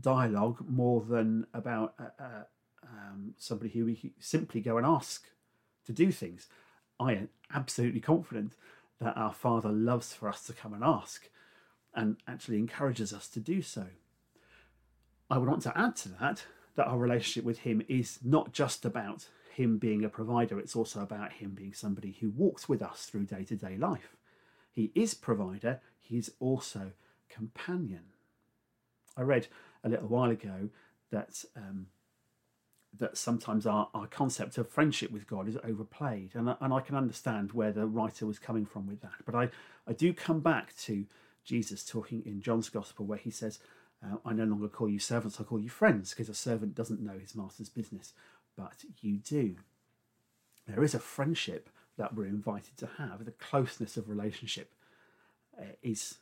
dialogue 0.00 0.64
more 0.68 1.00
than 1.02 1.46
about 1.52 1.94
uh, 1.98 2.22
uh, 2.22 2.44
um, 2.84 3.34
somebody 3.36 3.70
who 3.70 3.84
we 3.84 4.12
simply 4.20 4.60
go 4.60 4.76
and 4.76 4.86
ask 4.86 5.28
to 5.86 5.92
do 5.92 6.12
things. 6.12 6.46
I 7.00 7.14
am 7.14 7.28
absolutely 7.52 8.00
confident 8.00 8.52
that 9.00 9.16
our 9.16 9.32
Father 9.32 9.70
loves 9.70 10.12
for 10.12 10.28
us 10.28 10.44
to 10.46 10.52
come 10.52 10.74
and 10.74 10.84
ask 10.84 11.28
and 11.94 12.16
actually 12.26 12.58
encourages 12.58 13.12
us 13.12 13.28
to 13.28 13.40
do 13.40 13.62
so. 13.62 13.86
I 15.30 15.38
would 15.38 15.48
want 15.48 15.62
to 15.62 15.78
add 15.78 15.96
to 15.96 16.08
that 16.20 16.44
that 16.76 16.86
our 16.86 16.98
relationship 16.98 17.44
with 17.44 17.60
Him 17.60 17.82
is 17.88 18.18
not 18.24 18.52
just 18.52 18.84
about 18.84 19.26
Him 19.52 19.78
being 19.78 20.04
a 20.04 20.08
provider, 20.08 20.58
it's 20.58 20.76
also 20.76 21.00
about 21.00 21.32
Him 21.34 21.50
being 21.50 21.72
somebody 21.72 22.16
who 22.20 22.30
walks 22.30 22.68
with 22.68 22.82
us 22.82 23.06
through 23.06 23.24
day 23.24 23.44
to 23.44 23.56
day 23.56 23.76
life. 23.76 24.16
He 24.72 24.92
is 24.94 25.14
provider, 25.14 25.80
He's 26.08 26.30
also 26.40 26.92
companion. 27.28 28.04
I 29.16 29.22
read 29.22 29.48
a 29.84 29.88
little 29.88 30.08
while 30.08 30.30
ago 30.30 30.70
that 31.10 31.44
um, 31.54 31.88
that 32.98 33.18
sometimes 33.18 33.66
our, 33.66 33.88
our 33.92 34.06
concept 34.06 34.56
of 34.56 34.68
friendship 34.68 35.10
with 35.10 35.26
God 35.26 35.46
is 35.46 35.58
overplayed, 35.62 36.30
and, 36.34 36.56
and 36.60 36.72
I 36.72 36.80
can 36.80 36.96
understand 36.96 37.52
where 37.52 37.70
the 37.70 37.86
writer 37.86 38.26
was 38.26 38.38
coming 38.38 38.64
from 38.64 38.86
with 38.86 39.02
that. 39.02 39.12
But 39.26 39.34
I, 39.34 39.50
I 39.86 39.92
do 39.92 40.14
come 40.14 40.40
back 40.40 40.74
to 40.84 41.04
Jesus 41.44 41.84
talking 41.84 42.22
in 42.24 42.40
John's 42.40 42.70
Gospel 42.70 43.04
where 43.04 43.18
he 43.18 43.30
says, 43.30 43.58
uh, 44.02 44.16
I 44.24 44.32
no 44.32 44.44
longer 44.44 44.68
call 44.68 44.88
you 44.88 44.98
servants, 44.98 45.38
I 45.38 45.44
call 45.44 45.60
you 45.60 45.68
friends, 45.68 46.10
because 46.10 46.30
a 46.30 46.34
servant 46.34 46.74
doesn't 46.74 47.00
know 47.00 47.18
his 47.18 47.34
master's 47.34 47.68
business, 47.68 48.14
but 48.56 48.84
you 49.02 49.18
do. 49.18 49.56
There 50.66 50.82
is 50.82 50.94
a 50.94 50.98
friendship 50.98 51.68
that 51.98 52.14
we're 52.14 52.26
invited 52.26 52.76
to 52.78 52.88
have. 52.96 53.24
The 53.24 53.32
closeness 53.32 53.96
of 53.98 54.08
relationship 54.08 54.72
is 55.82 56.18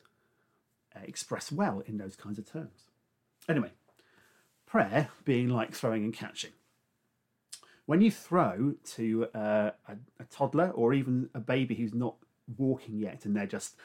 uh, 0.95 1.00
expressed 1.05 1.52
well 1.52 1.83
in 1.87 1.99
those 1.99 2.16
kinds 2.16 2.38
of 2.38 2.50
terms. 2.50 2.85
Anyway, 3.49 3.71
prayer 4.66 5.09
being 5.25 5.49
like 5.49 5.73
throwing 5.73 6.05
and 6.05 6.14
catching. 6.14 6.52
When 7.87 8.00
you 8.00 8.11
throw 8.11 8.75
to 8.95 9.26
uh, 9.35 9.71
a, 9.88 9.93
a, 10.19 10.25
toddler 10.28 10.71
or 10.71 10.93
even 10.93 11.31
a 11.35 11.40
baby 11.40 11.76
who's 11.76 11.95
not 11.95 12.16
walking 12.59 12.99
yet 12.99 13.25
and 13.25 13.37
they're 13.37 13.47
just 13.47 13.76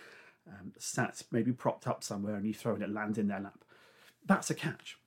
um, 0.47 0.73
sat 0.79 1.21
maybe 1.31 1.51
propped 1.51 1.87
up 1.87 2.03
somewhere 2.03 2.35
and 2.35 2.45
you 2.45 2.53
throw 2.53 2.73
and 2.73 2.83
it 2.83 2.89
lands 2.89 3.19
in 3.19 3.27
their 3.27 3.39
lap, 3.39 3.63
that's 4.25 4.49
a 4.49 4.55
catch. 4.55 4.97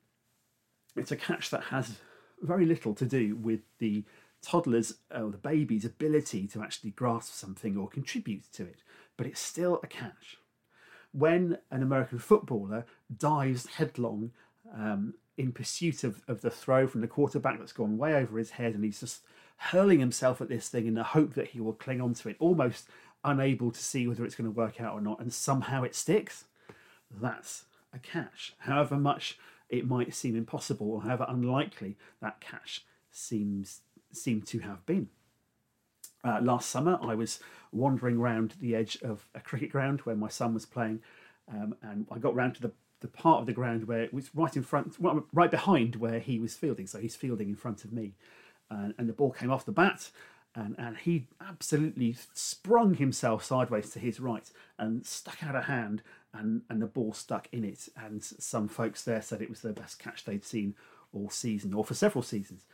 It's 0.96 1.10
a 1.10 1.16
catch 1.16 1.50
that 1.50 1.64
has 1.64 1.96
very 2.40 2.66
little 2.66 2.94
to 2.94 3.04
do 3.04 3.34
with 3.34 3.60
the 3.78 4.04
toddler's 4.42 4.94
or 5.10 5.30
the 5.30 5.38
baby's 5.38 5.84
ability 5.84 6.46
to 6.48 6.62
actually 6.62 6.90
grasp 6.90 7.32
something 7.32 7.76
or 7.76 7.88
contribute 7.88 8.44
to 8.52 8.64
it, 8.64 8.82
but 9.16 9.26
it's 9.26 9.40
still 9.40 9.80
a 9.82 9.86
catch. 9.86 10.38
When 11.12 11.58
an 11.70 11.82
American 11.82 12.18
footballer 12.18 12.86
dives 13.16 13.66
headlong 13.66 14.32
um, 14.74 15.14
in 15.36 15.52
pursuit 15.52 16.04
of, 16.04 16.22
of 16.26 16.40
the 16.40 16.50
throw 16.50 16.86
from 16.86 17.00
the 17.00 17.08
quarterback 17.08 17.58
that's 17.58 17.72
gone 17.72 17.98
way 17.98 18.14
over 18.14 18.38
his 18.38 18.50
head 18.50 18.74
and 18.74 18.84
he's 18.84 19.00
just 19.00 19.22
hurling 19.56 20.00
himself 20.00 20.40
at 20.40 20.48
this 20.48 20.68
thing 20.68 20.86
in 20.86 20.94
the 20.94 21.02
hope 21.02 21.34
that 21.34 21.48
he 21.48 21.60
will 21.60 21.72
cling 21.72 22.00
on 22.00 22.14
to 22.14 22.28
it, 22.28 22.36
almost 22.38 22.88
unable 23.24 23.70
to 23.70 23.82
see 23.82 24.06
whether 24.06 24.24
it's 24.24 24.34
going 24.34 24.52
to 24.52 24.58
work 24.58 24.80
out 24.80 24.94
or 24.94 25.00
not, 25.00 25.20
and 25.20 25.32
somehow 25.32 25.82
it 25.82 25.94
sticks. 25.94 26.44
That's 27.10 27.64
a 27.92 27.98
catch. 27.98 28.54
However 28.58 28.96
much 28.96 29.38
it 29.68 29.88
might 29.88 30.14
seem 30.14 30.36
impossible 30.36 30.90
or 30.90 31.02
however 31.02 31.26
unlikely 31.28 31.96
that 32.20 32.40
catch 32.40 32.84
seems 33.10 33.80
seem 34.12 34.42
to 34.42 34.60
have 34.60 34.84
been. 34.86 35.08
Uh, 36.24 36.40
last 36.40 36.70
summer, 36.70 36.98
I 37.02 37.14
was 37.14 37.38
wandering 37.72 38.16
around 38.16 38.54
the 38.60 38.74
edge 38.74 38.98
of 39.02 39.26
a 39.34 39.40
cricket 39.40 39.70
ground 39.70 40.00
where 40.00 40.16
my 40.16 40.28
son 40.28 40.54
was 40.54 40.64
playing, 40.64 41.00
um, 41.52 41.74
and 41.82 42.06
I 42.10 42.18
got 42.18 42.34
round 42.34 42.54
to 42.56 42.62
the 42.62 42.72
the 43.00 43.08
part 43.08 43.40
of 43.40 43.46
the 43.46 43.52
ground 43.52 43.86
where 43.86 44.02
it 44.02 44.14
was 44.14 44.30
right 44.34 44.56
in 44.56 44.62
front, 44.62 44.98
well, 44.98 45.26
right 45.30 45.50
behind 45.50 45.96
where 45.96 46.20
he 46.20 46.38
was 46.38 46.56
fielding. 46.56 46.86
So 46.86 46.98
he's 46.98 47.14
fielding 47.14 47.50
in 47.50 47.54
front 47.54 47.84
of 47.84 47.92
me, 47.92 48.14
and, 48.70 48.94
and 48.96 49.06
the 49.06 49.12
ball 49.12 49.30
came 49.30 49.50
off 49.50 49.66
the 49.66 49.72
bat, 49.72 50.10
and, 50.54 50.74
and 50.78 50.96
he 50.96 51.26
absolutely 51.46 52.16
sprung 52.32 52.94
himself 52.94 53.44
sideways 53.44 53.90
to 53.90 53.98
his 53.98 54.20
right 54.20 54.50
and 54.78 55.04
stuck 55.04 55.44
out 55.44 55.54
a 55.54 55.62
hand, 55.62 56.02
and, 56.32 56.62
and 56.70 56.80
the 56.80 56.86
ball 56.86 57.12
stuck 57.12 57.46
in 57.52 57.62
it. 57.62 57.90
And 57.94 58.24
some 58.24 58.68
folks 58.68 59.02
there 59.02 59.20
said 59.20 59.42
it 59.42 59.50
was 59.50 59.60
the 59.60 59.74
best 59.74 59.98
catch 59.98 60.24
they'd 60.24 60.44
seen 60.44 60.74
all 61.12 61.28
season 61.28 61.74
or 61.74 61.84
for 61.84 61.94
several 61.94 62.22
seasons. 62.22 62.64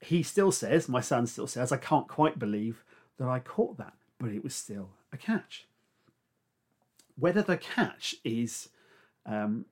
He 0.00 0.22
still 0.22 0.50
says, 0.50 0.88
my 0.88 1.00
son 1.00 1.26
still 1.26 1.46
says, 1.46 1.72
I 1.72 1.76
can't 1.76 2.08
quite 2.08 2.38
believe 2.38 2.84
that 3.18 3.28
I 3.28 3.38
caught 3.38 3.76
that, 3.78 3.92
but 4.18 4.30
it 4.30 4.42
was 4.42 4.54
still 4.54 4.90
a 5.12 5.16
catch. 5.16 5.66
Whether 7.18 7.42
the 7.42 7.58
catch 7.58 8.14
is 8.24 8.70
um, 9.26 9.66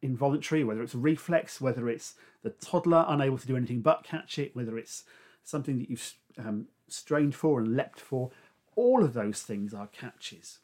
involuntary, 0.00 0.64
whether 0.64 0.82
it's 0.82 0.94
a 0.94 0.98
reflex, 0.98 1.60
whether 1.60 1.88
it's 1.88 2.14
the 2.42 2.50
toddler 2.50 3.04
unable 3.06 3.38
to 3.38 3.46
do 3.46 3.56
anything 3.56 3.82
but 3.82 4.02
catch 4.02 4.38
it, 4.38 4.56
whether 4.56 4.76
it's 4.76 5.04
something 5.44 5.78
that 5.78 5.88
you've 5.88 6.14
um, 6.38 6.66
strained 6.88 7.36
for 7.36 7.60
and 7.60 7.76
leapt 7.76 8.00
for, 8.00 8.30
all 8.74 9.04
of 9.04 9.14
those 9.14 9.42
things 9.42 9.72
are 9.72 9.86
catches. 9.86 10.58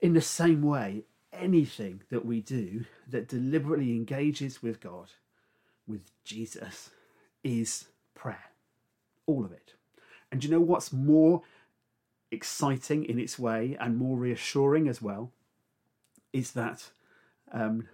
In 0.00 0.14
the 0.14 0.22
same 0.22 0.62
way, 0.62 1.02
anything 1.32 2.02
that 2.10 2.24
we 2.24 2.40
do 2.40 2.84
that 3.06 3.28
deliberately 3.28 3.90
engages 3.90 4.62
with 4.62 4.80
God, 4.80 5.10
with 5.86 6.10
Jesus, 6.24 6.90
is 7.42 7.86
prayer. 8.14 8.50
All 9.26 9.44
of 9.44 9.52
it. 9.52 9.74
And 10.30 10.44
you 10.44 10.50
know 10.50 10.60
what's 10.60 10.92
more 10.92 11.42
exciting 12.30 13.04
in 13.04 13.18
its 13.18 13.38
way 13.38 13.76
and 13.80 13.96
more 13.96 14.16
reassuring 14.16 14.88
as 14.88 15.00
well? 15.00 15.32
is 16.32 16.52
that 16.52 16.90
um, 17.52 17.88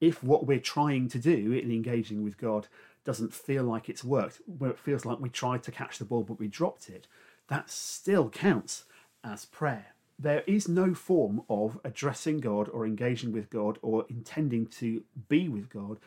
if 0.00 0.22
what 0.22 0.46
we're 0.46 0.58
trying 0.58 1.08
to 1.08 1.18
do 1.18 1.52
in 1.52 1.70
engaging 1.70 2.22
with 2.22 2.38
God 2.38 2.68
doesn't 3.04 3.32
feel 3.32 3.64
like 3.64 3.88
it's 3.88 4.04
worked, 4.04 4.40
where 4.46 4.70
it 4.70 4.78
feels 4.78 5.04
like 5.04 5.20
we 5.20 5.30
tried 5.30 5.62
to 5.64 5.72
catch 5.72 5.98
the 5.98 6.04
ball 6.04 6.22
but 6.22 6.38
we 6.38 6.48
dropped 6.48 6.88
it, 6.88 7.06
that 7.48 7.70
still 7.70 8.28
counts 8.28 8.84
as 9.24 9.44
prayer. 9.44 9.94
There 10.18 10.42
is 10.46 10.68
no 10.68 10.94
form 10.94 11.42
of 11.48 11.78
addressing 11.84 12.40
God 12.40 12.68
or 12.68 12.84
engaging 12.84 13.32
with 13.32 13.50
God 13.50 13.78
or 13.82 14.04
intending 14.08 14.66
to 14.66 15.04
be 15.28 15.48
with 15.48 15.70
God 15.70 15.98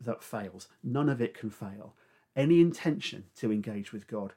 that 0.00 0.22
fails. 0.22 0.68
None 0.82 1.08
of 1.08 1.20
it 1.20 1.34
can 1.34 1.50
fail. 1.50 1.94
Any 2.36 2.60
intention 2.60 3.24
to 3.36 3.52
engage 3.52 3.92
with 3.92 4.06
God 4.06 4.32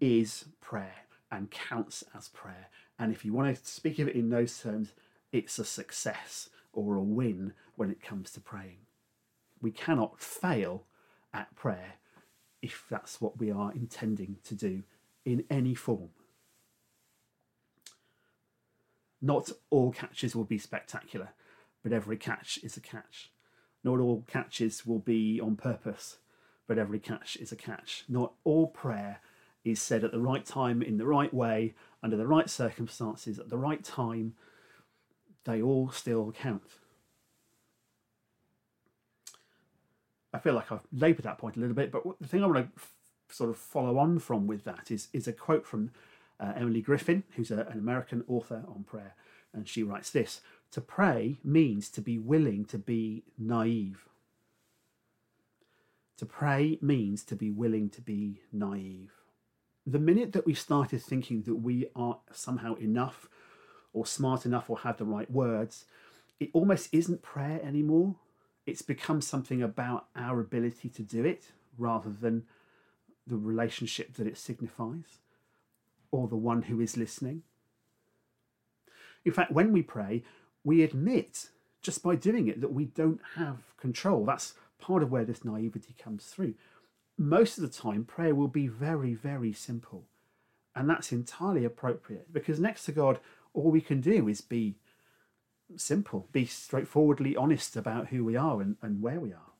is 0.00 0.46
prayer 0.60 1.06
and 1.30 1.50
counts 1.50 2.04
as 2.16 2.28
prayer. 2.28 2.68
And 2.98 3.12
if 3.12 3.24
you 3.24 3.32
want 3.32 3.56
to 3.56 3.70
speak 3.70 3.98
of 3.98 4.08
it 4.08 4.14
in 4.14 4.30
those 4.30 4.60
terms, 4.60 4.92
it's 5.32 5.58
a 5.58 5.64
success 5.64 6.50
or 6.72 6.96
a 6.96 7.02
win 7.02 7.54
when 7.76 7.90
it 7.90 8.02
comes 8.02 8.30
to 8.32 8.40
praying. 8.40 8.78
We 9.60 9.70
cannot 9.70 10.20
fail 10.20 10.84
at 11.32 11.54
prayer 11.54 11.94
if 12.60 12.84
that's 12.88 13.20
what 13.20 13.38
we 13.38 13.50
are 13.50 13.72
intending 13.72 14.36
to 14.44 14.54
do 14.54 14.84
in 15.24 15.44
any 15.50 15.74
form. 15.74 16.10
Not 19.20 19.50
all 19.70 19.92
catches 19.92 20.36
will 20.36 20.44
be 20.44 20.58
spectacular, 20.58 21.30
but 21.82 21.92
every 21.92 22.16
catch 22.16 22.58
is 22.62 22.76
a 22.76 22.80
catch. 22.80 23.31
Not 23.84 23.98
all 23.98 24.24
catches 24.26 24.86
will 24.86 24.98
be 24.98 25.40
on 25.40 25.56
purpose, 25.56 26.18
but 26.66 26.78
every 26.78 26.98
catch 26.98 27.36
is 27.36 27.52
a 27.52 27.56
catch. 27.56 28.04
Not 28.08 28.32
all 28.44 28.68
prayer 28.68 29.20
is 29.64 29.80
said 29.80 30.04
at 30.04 30.12
the 30.12 30.20
right 30.20 30.44
time, 30.44 30.82
in 30.82 30.98
the 30.98 31.06
right 31.06 31.32
way, 31.32 31.74
under 32.02 32.16
the 32.16 32.26
right 32.26 32.50
circumstances, 32.50 33.38
at 33.38 33.48
the 33.48 33.58
right 33.58 33.82
time, 33.82 34.34
they 35.44 35.62
all 35.62 35.90
still 35.90 36.32
count. 36.32 36.62
I 40.32 40.38
feel 40.38 40.54
like 40.54 40.72
I've 40.72 40.86
laboured 40.92 41.24
that 41.24 41.38
point 41.38 41.56
a 41.56 41.60
little 41.60 41.74
bit, 41.74 41.92
but 41.92 42.02
the 42.20 42.26
thing 42.26 42.42
I 42.42 42.46
want 42.46 42.58
to 42.58 42.72
f- 42.76 42.94
sort 43.28 43.50
of 43.50 43.56
follow 43.56 43.98
on 43.98 44.18
from 44.18 44.46
with 44.46 44.64
that 44.64 44.90
is, 44.90 45.08
is 45.12 45.28
a 45.28 45.32
quote 45.32 45.66
from 45.66 45.90
uh, 46.42 46.52
Emilie 46.56 46.82
Griffin, 46.82 47.22
who's 47.36 47.50
a, 47.50 47.60
an 47.70 47.78
American 47.78 48.24
author 48.26 48.64
on 48.66 48.84
prayer, 48.84 49.14
and 49.52 49.68
she 49.68 49.82
writes 49.82 50.10
this 50.10 50.40
To 50.72 50.80
pray 50.80 51.38
means 51.44 51.88
to 51.90 52.00
be 52.00 52.18
willing 52.18 52.64
to 52.66 52.78
be 52.78 53.22
naive. 53.38 54.06
To 56.18 56.26
pray 56.26 56.78
means 56.82 57.24
to 57.24 57.36
be 57.36 57.50
willing 57.50 57.88
to 57.90 58.00
be 58.00 58.40
naive. 58.52 59.12
The 59.86 59.98
minute 59.98 60.32
that 60.32 60.46
we 60.46 60.54
started 60.54 61.02
thinking 61.02 61.42
that 61.42 61.56
we 61.56 61.86
are 61.96 62.18
somehow 62.32 62.74
enough 62.74 63.28
or 63.92 64.06
smart 64.06 64.46
enough 64.46 64.70
or 64.70 64.78
have 64.78 64.96
the 64.96 65.04
right 65.04 65.30
words, 65.30 65.84
it 66.38 66.50
almost 66.52 66.88
isn't 66.92 67.22
prayer 67.22 67.60
anymore. 67.62 68.16
It's 68.66 68.82
become 68.82 69.20
something 69.20 69.62
about 69.62 70.06
our 70.14 70.40
ability 70.40 70.88
to 70.90 71.02
do 71.02 71.24
it 71.24 71.50
rather 71.76 72.10
than 72.10 72.44
the 73.26 73.36
relationship 73.36 74.14
that 74.14 74.26
it 74.26 74.38
signifies 74.38 75.18
or 76.12 76.28
the 76.28 76.36
one 76.36 76.62
who 76.62 76.80
is 76.80 76.96
listening. 76.96 77.42
In 79.24 79.32
fact, 79.32 79.50
when 79.50 79.72
we 79.72 79.82
pray, 79.82 80.22
we 80.62 80.84
admit 80.84 81.48
just 81.80 82.02
by 82.02 82.14
doing 82.14 82.46
it 82.46 82.60
that 82.60 82.72
we 82.72 82.84
don't 82.84 83.20
have 83.36 83.76
control. 83.76 84.24
That's 84.24 84.54
part 84.78 85.02
of 85.02 85.10
where 85.10 85.24
this 85.24 85.44
naivety 85.44 85.94
comes 85.98 86.26
through. 86.26 86.54
Most 87.18 87.58
of 87.58 87.62
the 87.62 87.76
time, 87.76 88.04
prayer 88.04 88.34
will 88.34 88.48
be 88.48 88.68
very, 88.68 89.14
very 89.14 89.52
simple. 89.52 90.04
And 90.74 90.88
that's 90.88 91.12
entirely 91.12 91.64
appropriate 91.64 92.32
because 92.32 92.60
next 92.60 92.84
to 92.84 92.92
God, 92.92 93.18
all 93.52 93.70
we 93.70 93.80
can 93.80 94.00
do 94.00 94.28
is 94.28 94.40
be 94.40 94.76
simple, 95.76 96.28
be 96.32 96.46
straightforwardly 96.46 97.36
honest 97.36 97.76
about 97.76 98.08
who 98.08 98.24
we 98.24 98.36
are 98.36 98.60
and, 98.60 98.76
and 98.80 99.02
where 99.02 99.20
we 99.20 99.32
are. 99.32 99.52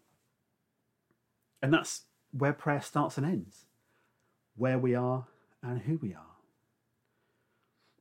And 1.61 1.73
that's 1.73 2.03
where 2.33 2.53
prayer 2.53 2.81
starts 2.81 3.19
and 3.19 3.27
ends 3.27 3.67
where 4.57 4.79
we 4.79 4.95
are 4.95 5.27
and 5.63 5.81
who 5.83 5.99
we 5.99 6.15
are. 6.15 6.32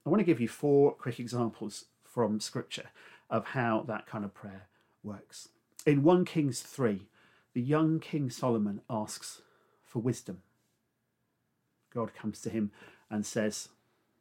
I 0.05 0.09
want 0.09 0.19
to 0.19 0.25
give 0.25 0.39
you 0.39 0.47
four 0.47 0.93
quick 0.93 1.19
examples 1.19 1.85
from 2.03 2.39
Scripture 2.39 2.89
of 3.29 3.47
how 3.47 3.83
that 3.87 4.07
kind 4.07 4.25
of 4.25 4.33
prayer 4.33 4.67
works. 5.03 5.49
In 5.85 6.03
1 6.03 6.25
Kings 6.25 6.61
3, 6.61 7.07
the 7.53 7.61
young 7.61 7.99
King 7.99 8.29
Solomon 8.29 8.81
asks 8.89 9.41
for 9.85 9.99
wisdom. 9.99 10.41
God 11.93 12.13
comes 12.13 12.41
to 12.41 12.49
him 12.49 12.71
and 13.09 13.25
says, 13.25 13.69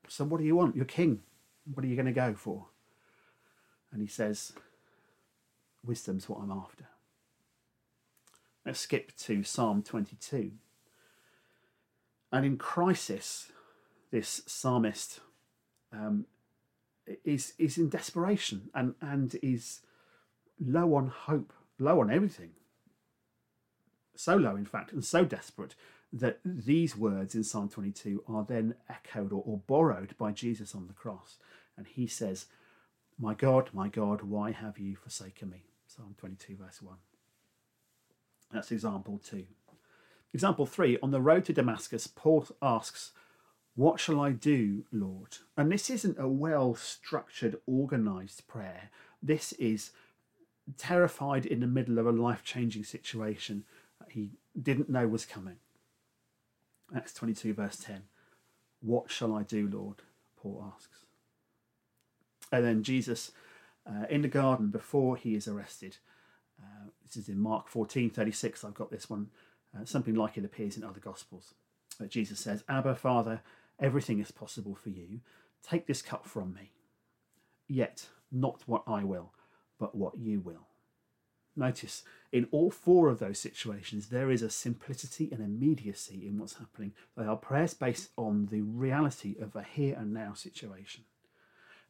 So, 0.08 0.24
what 0.24 0.38
do 0.40 0.46
you 0.46 0.56
want? 0.56 0.76
You're 0.76 0.84
king. 0.84 1.20
What 1.72 1.84
are 1.84 1.88
you 1.88 1.96
going 1.96 2.06
to 2.06 2.12
go 2.12 2.34
for? 2.34 2.66
And 3.92 4.00
he 4.00 4.08
says, 4.08 4.52
Wisdom's 5.84 6.28
what 6.28 6.40
I'm 6.40 6.50
after. 6.50 6.86
Let's 8.66 8.80
skip 8.80 9.16
to 9.18 9.42
Psalm 9.42 9.82
22. 9.82 10.52
And 12.32 12.46
in 12.46 12.56
crisis, 12.56 13.50
this 14.10 14.42
psalmist 14.46 15.20
um, 15.92 16.26
is 17.24 17.54
is 17.58 17.78
in 17.78 17.88
desperation 17.88 18.70
and 18.74 18.94
and 19.00 19.36
is 19.42 19.80
low 20.58 20.94
on 20.94 21.08
hope, 21.08 21.52
low 21.78 22.00
on 22.00 22.10
everything. 22.10 22.50
So 24.14 24.36
low, 24.36 24.56
in 24.56 24.66
fact, 24.66 24.92
and 24.92 25.04
so 25.04 25.24
desperate 25.24 25.74
that 26.12 26.40
these 26.44 26.96
words 26.96 27.34
in 27.34 27.44
Psalm 27.44 27.68
22 27.68 28.24
are 28.28 28.44
then 28.46 28.74
echoed 28.88 29.32
or, 29.32 29.42
or 29.46 29.58
borrowed 29.66 30.16
by 30.18 30.32
Jesus 30.32 30.74
on 30.74 30.88
the 30.88 30.92
cross. 30.92 31.36
And 31.76 31.86
he 31.86 32.06
says, 32.06 32.46
My 33.18 33.32
God, 33.32 33.70
my 33.72 33.88
God, 33.88 34.22
why 34.22 34.50
have 34.50 34.78
you 34.78 34.96
forsaken 34.96 35.50
me? 35.50 35.62
Psalm 35.86 36.16
22, 36.18 36.56
verse 36.56 36.82
1. 36.82 36.96
That's 38.52 38.72
example 38.72 39.20
two. 39.24 39.46
Example 40.32 40.66
three 40.66 40.98
on 41.02 41.10
the 41.10 41.20
road 41.20 41.44
to 41.46 41.52
Damascus, 41.52 42.06
Paul 42.06 42.46
asks, 42.60 43.12
What 43.80 43.98
shall 43.98 44.20
I 44.20 44.32
do, 44.32 44.84
Lord? 44.92 45.38
And 45.56 45.72
this 45.72 45.88
isn't 45.88 46.18
a 46.18 46.28
well 46.28 46.74
structured, 46.74 47.56
organized 47.64 48.46
prayer. 48.46 48.90
This 49.22 49.54
is 49.54 49.92
terrified 50.76 51.46
in 51.46 51.60
the 51.60 51.66
middle 51.66 51.98
of 51.98 52.06
a 52.06 52.12
life 52.12 52.44
changing 52.44 52.84
situation 52.84 53.64
that 53.98 54.10
he 54.12 54.32
didn't 54.62 54.90
know 54.90 55.08
was 55.08 55.24
coming. 55.24 55.56
Acts 56.94 57.14
22, 57.14 57.54
verse 57.54 57.78
10. 57.78 58.02
What 58.82 59.10
shall 59.10 59.34
I 59.34 59.44
do, 59.44 59.66
Lord? 59.66 60.02
Paul 60.36 60.74
asks. 60.76 61.06
And 62.52 62.62
then 62.62 62.82
Jesus 62.82 63.32
uh, 63.86 64.04
in 64.10 64.20
the 64.20 64.28
garden 64.28 64.68
before 64.68 65.16
he 65.16 65.34
is 65.34 65.48
arrested. 65.48 65.96
Uh, 66.62 66.90
this 67.02 67.16
is 67.16 67.30
in 67.30 67.38
Mark 67.38 67.66
14, 67.66 68.10
36. 68.10 68.62
I've 68.62 68.74
got 68.74 68.90
this 68.90 69.08
one 69.08 69.30
uh, 69.74 69.86
something 69.86 70.14
like 70.14 70.36
it 70.36 70.44
appears 70.44 70.76
in 70.76 70.84
other 70.84 71.00
Gospels. 71.00 71.54
Uh, 71.98 72.04
Jesus 72.04 72.40
says, 72.40 72.62
Abba, 72.68 72.94
Father, 72.94 73.40
everything 73.80 74.20
is 74.20 74.30
possible 74.30 74.74
for 74.74 74.90
you. 74.90 75.20
Take 75.62 75.86
this 75.86 76.02
cup 76.02 76.26
from 76.26 76.54
me. 76.54 76.72
Yet, 77.68 78.06
not 78.32 78.62
what 78.66 78.82
I 78.86 79.04
will, 79.04 79.32
but 79.78 79.94
what 79.94 80.18
you 80.18 80.40
will. 80.40 80.66
Notice, 81.56 82.04
in 82.32 82.46
all 82.52 82.70
four 82.70 83.08
of 83.08 83.18
those 83.18 83.38
situations, 83.38 84.08
there 84.08 84.30
is 84.30 84.42
a 84.42 84.50
simplicity 84.50 85.28
and 85.32 85.42
immediacy 85.42 86.26
in 86.26 86.38
what's 86.38 86.58
happening. 86.58 86.92
They 87.16 87.24
are 87.24 87.36
prayers 87.36 87.74
based 87.74 88.10
on 88.16 88.46
the 88.50 88.62
reality 88.62 89.36
of 89.40 89.56
a 89.56 89.62
here 89.62 89.96
and 89.98 90.14
now 90.14 90.34
situation. 90.34 91.04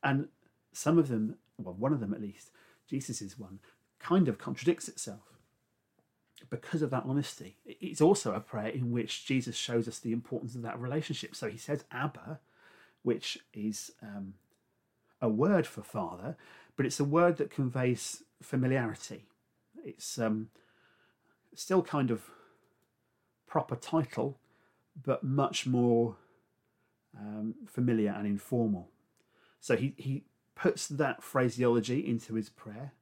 And 0.03 0.29
some 0.73 0.99
of 0.99 1.09
them, 1.09 1.37
well, 1.59 1.75
one 1.75 1.93
of 1.93 2.01
them 2.01 2.15
at 2.15 2.23
least, 2.23 2.51
Jesus' 2.89 3.39
one, 3.39 3.61
kind 3.99 4.29
of 4.29 4.39
contradicts 4.39 4.89
itself 4.89 5.40
because 6.49 6.83
of 6.83 6.91
that 6.91 7.05
honesty. 7.07 7.57
It's 7.67 8.01
also 8.01 8.35
a 8.35 8.41
prayer 8.41 8.69
in 8.69 8.91
which 8.91 9.27
Jesus 9.27 9.57
shows 9.57 9.87
us 9.87 9.99
the 9.99 10.13
importance 10.13 10.55
of 10.55 10.63
that 10.63 10.79
relationship. 10.79 11.35
So 11.37 11.49
he 11.49 11.59
says 11.59 11.85
Abba, 11.93 12.41
which 13.03 13.39
is 13.53 13.93
um, 14.03 14.35
a 15.21 15.29
word 15.29 15.67
for 15.67 15.83
father, 15.83 16.37
but 16.77 16.87
it's 16.87 17.01
a 17.01 17.05
word 17.05 17.37
that 17.37 17.51
conveys 17.51 18.23
familiarity. 18.43 19.27
It's 19.85 20.19
um, 20.19 20.49
still 21.55 21.83
kind 21.83 22.11
of 22.11 22.23
proper 23.47 23.77
title, 23.77 24.39
but 25.03 25.23
much 25.23 25.67
more 25.67 26.17
um, 27.19 27.55
familiar 27.67 28.15
and 28.17 28.27
informal. 28.27 28.89
So 29.61 29.77
he, 29.77 29.95
he 29.97 30.25
puts 30.55 30.89
that 30.89 31.23
phraseology 31.23 32.01
into 32.01 32.35
his 32.35 32.49
prayer. 32.49 32.93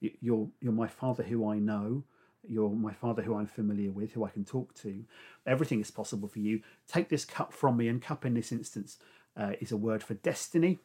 You're, 0.00 0.48
you're 0.60 0.72
my 0.72 0.86
father 0.86 1.24
who 1.24 1.48
I 1.48 1.58
know 1.58 2.04
you're 2.46 2.70
my 2.70 2.92
father 2.92 3.22
who 3.22 3.34
I'm 3.34 3.46
familiar 3.46 3.90
with, 3.90 4.12
who 4.12 4.24
I 4.24 4.30
can 4.30 4.44
talk 4.44 4.74
to. 4.76 5.04
Everything 5.46 5.80
is 5.80 5.90
possible 5.90 6.28
for 6.28 6.38
you. 6.38 6.62
Take 6.86 7.08
this 7.08 7.24
cup 7.24 7.52
from 7.52 7.76
me, 7.76 7.88
and 7.88 8.00
cup 8.00 8.24
in 8.24 8.34
this 8.34 8.52
instance 8.52 8.98
uh, 9.36 9.52
is 9.60 9.72
a 9.72 9.76
word 9.76 10.02
for 10.02 10.14
destiny. 10.14 10.78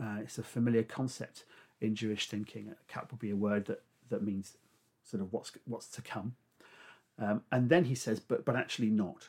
Uh, 0.00 0.18
it's 0.20 0.38
a 0.38 0.42
familiar 0.42 0.82
concept 0.82 1.44
in 1.80 1.94
Jewish 1.94 2.28
thinking. 2.28 2.70
A 2.70 2.92
cup 2.92 3.10
would 3.10 3.20
be 3.20 3.30
a 3.30 3.36
word 3.36 3.66
that, 3.66 3.82
that 4.08 4.22
means 4.22 4.56
sort 5.04 5.22
of 5.22 5.32
what's 5.32 5.52
what's 5.66 5.88
to 5.88 6.02
come. 6.02 6.34
Um, 7.18 7.42
and 7.50 7.68
then 7.68 7.84
he 7.84 7.94
says, 7.94 8.20
but 8.20 8.44
but 8.44 8.56
actually 8.56 8.90
not. 8.90 9.28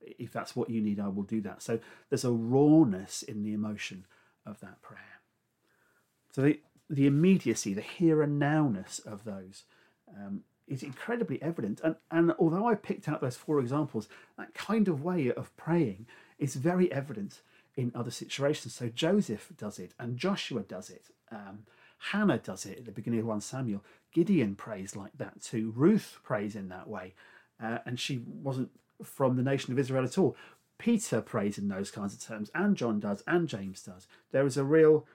If 0.00 0.32
that's 0.32 0.54
what 0.54 0.68
you 0.68 0.82
need, 0.82 1.00
I 1.00 1.08
will 1.08 1.22
do 1.22 1.40
that. 1.42 1.62
So 1.62 1.78
there's 2.10 2.24
a 2.24 2.30
rawness 2.30 3.22
in 3.22 3.42
the 3.42 3.54
emotion 3.54 4.04
of 4.44 4.60
that 4.60 4.82
prayer. 4.82 5.20
So 6.32 6.42
the 6.42 6.60
the 6.90 7.06
immediacy, 7.06 7.72
the 7.72 7.80
here 7.80 8.22
and 8.22 8.40
nowness 8.40 9.04
of 9.06 9.24
those 9.24 9.64
um, 10.14 10.42
is 10.66 10.82
incredibly 10.82 11.40
evident. 11.42 11.80
And, 11.82 11.96
and 12.10 12.32
although 12.38 12.66
I 12.68 12.74
picked 12.74 13.08
out 13.08 13.20
those 13.20 13.36
four 13.36 13.60
examples, 13.60 14.08
that 14.38 14.54
kind 14.54 14.88
of 14.88 15.02
way 15.02 15.32
of 15.32 15.54
praying 15.56 16.06
is 16.38 16.54
very 16.54 16.90
evident 16.92 17.40
in 17.76 17.92
other 17.94 18.10
situations. 18.10 18.74
So 18.74 18.88
Joseph 18.88 19.50
does 19.56 19.78
it, 19.78 19.94
and 19.98 20.16
Joshua 20.16 20.60
does 20.62 20.90
it. 20.90 21.06
Um, 21.30 21.60
Hannah 22.10 22.38
does 22.38 22.66
it 22.66 22.78
at 22.78 22.84
the 22.84 22.92
beginning 22.92 23.20
of 23.20 23.26
1 23.26 23.40
Samuel. 23.40 23.84
Gideon 24.12 24.54
prays 24.54 24.94
like 24.94 25.12
that 25.18 25.42
too. 25.42 25.72
Ruth 25.74 26.18
prays 26.22 26.54
in 26.54 26.68
that 26.68 26.88
way. 26.88 27.14
Uh, 27.62 27.78
and 27.86 27.98
she 27.98 28.22
wasn't 28.26 28.70
from 29.02 29.36
the 29.36 29.42
nation 29.42 29.72
of 29.72 29.78
Israel 29.78 30.04
at 30.04 30.18
all. 30.18 30.36
Peter 30.78 31.20
prays 31.20 31.56
in 31.56 31.68
those 31.68 31.90
kinds 31.90 32.14
of 32.14 32.20
terms, 32.20 32.50
and 32.54 32.76
John 32.76 33.00
does, 33.00 33.22
and 33.26 33.48
James 33.48 33.82
does. 33.82 34.06
There 34.32 34.44
is 34.44 34.56
a 34.56 34.64
real 34.64 35.06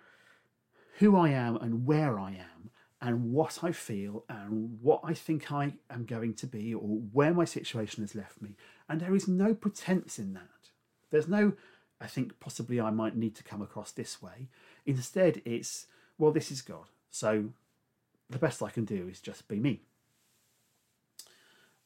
who 0.99 1.15
I 1.15 1.29
am 1.29 1.57
and 1.57 1.85
where 1.85 2.19
I 2.19 2.31
am 2.31 2.71
and 3.01 3.31
what 3.31 3.63
I 3.63 3.71
feel 3.71 4.25
and 4.27 4.79
what 4.81 5.01
I 5.03 5.13
think 5.13 5.51
I 5.51 5.73
am 5.89 6.05
going 6.05 6.33
to 6.35 6.47
be 6.47 6.73
or 6.73 6.81
where 6.81 7.33
my 7.33 7.45
situation 7.45 8.03
has 8.03 8.13
left 8.13 8.41
me. 8.41 8.55
And 8.89 8.99
there 8.99 9.15
is 9.15 9.27
no 9.27 9.53
pretense 9.53 10.19
in 10.19 10.33
that. 10.33 10.69
There's 11.09 11.27
no, 11.27 11.53
I 12.01 12.07
think 12.07 12.39
possibly 12.39 12.81
I 12.81 12.89
might 12.89 13.15
need 13.15 13.35
to 13.35 13.43
come 13.43 13.61
across 13.61 13.91
this 13.91 14.21
way. 14.21 14.49
Instead, 14.85 15.41
it's, 15.45 15.87
well, 16.17 16.31
this 16.31 16.51
is 16.51 16.61
God. 16.61 16.85
So 17.09 17.49
the 18.29 18.39
best 18.39 18.61
I 18.61 18.69
can 18.69 18.85
do 18.85 19.07
is 19.07 19.21
just 19.21 19.47
be 19.47 19.59
me. 19.59 19.81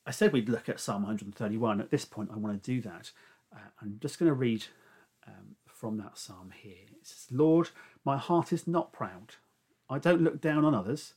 I 0.05 0.11
said 0.11 0.33
we'd 0.33 0.49
look 0.49 0.67
at 0.67 0.79
Psalm 0.79 1.03
131. 1.03 1.79
At 1.79 1.91
this 1.91 2.05
point, 2.05 2.31
I 2.33 2.37
want 2.37 2.61
to 2.61 2.71
do 2.71 2.81
that. 2.81 3.11
Uh, 3.53 3.69
I'm 3.81 3.99
just 4.01 4.19
going 4.19 4.29
to 4.29 4.35
read 4.35 4.65
um, 5.27 5.55
from 5.67 5.97
that 5.97 6.17
psalm 6.17 6.51
here. 6.53 6.87
It 6.99 7.07
says, 7.07 7.27
Lord, 7.31 7.69
my 8.03 8.17
heart 8.17 8.51
is 8.51 8.67
not 8.67 8.91
proud 8.91 9.35
I 9.93 9.99
don't 9.99 10.21
look 10.21 10.41
down 10.41 10.65
on 10.65 10.73
others. 10.73 11.13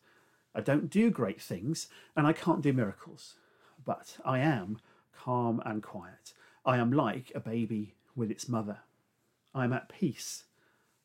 I 0.55 0.61
don't 0.61 0.91
do 0.91 1.11
great 1.11 1.41
things, 1.41 1.89
and 2.15 2.27
I 2.27 2.33
can't 2.33 2.63
do 2.63 2.73
miracles. 2.73 3.35
But 3.85 4.19
I 4.25 4.39
am 4.39 4.79
calm 5.17 5.63
and 5.65 5.83
quiet. 5.83 6.33
I 6.65 6.79
am 6.79 6.93
like 6.93 7.33
a 7.35 7.41
baby 7.41 7.95
with 8.15 8.31
its 8.31 8.49
mother. 8.49 8.79
I 9.55 9.65
am 9.65 9.73
at 9.73 9.89
peace 9.89 10.45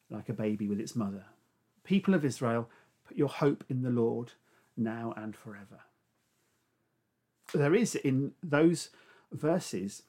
like 0.10 0.28
a 0.28 0.34
baby 0.34 0.68
with 0.68 0.80
its 0.80 0.96
mother. 0.96 1.26
People 1.84 2.14
of 2.14 2.26
Israel, 2.26 2.70
put 3.08 3.18
your 3.18 3.30
hope 3.30 3.64
in 3.70 3.82
the 3.82 3.90
Lord 3.90 4.34
now 4.76 5.14
and 5.16 5.36
forever. 5.36 5.80
There 7.54 7.74
is 7.74 7.96
in 7.96 8.34
those 8.44 8.90
verses 9.32 10.04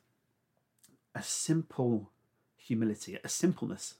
a 1.14 1.22
simple 1.22 2.11
humility, 2.57 3.18
a 3.22 3.29
simpleness, 3.29 3.94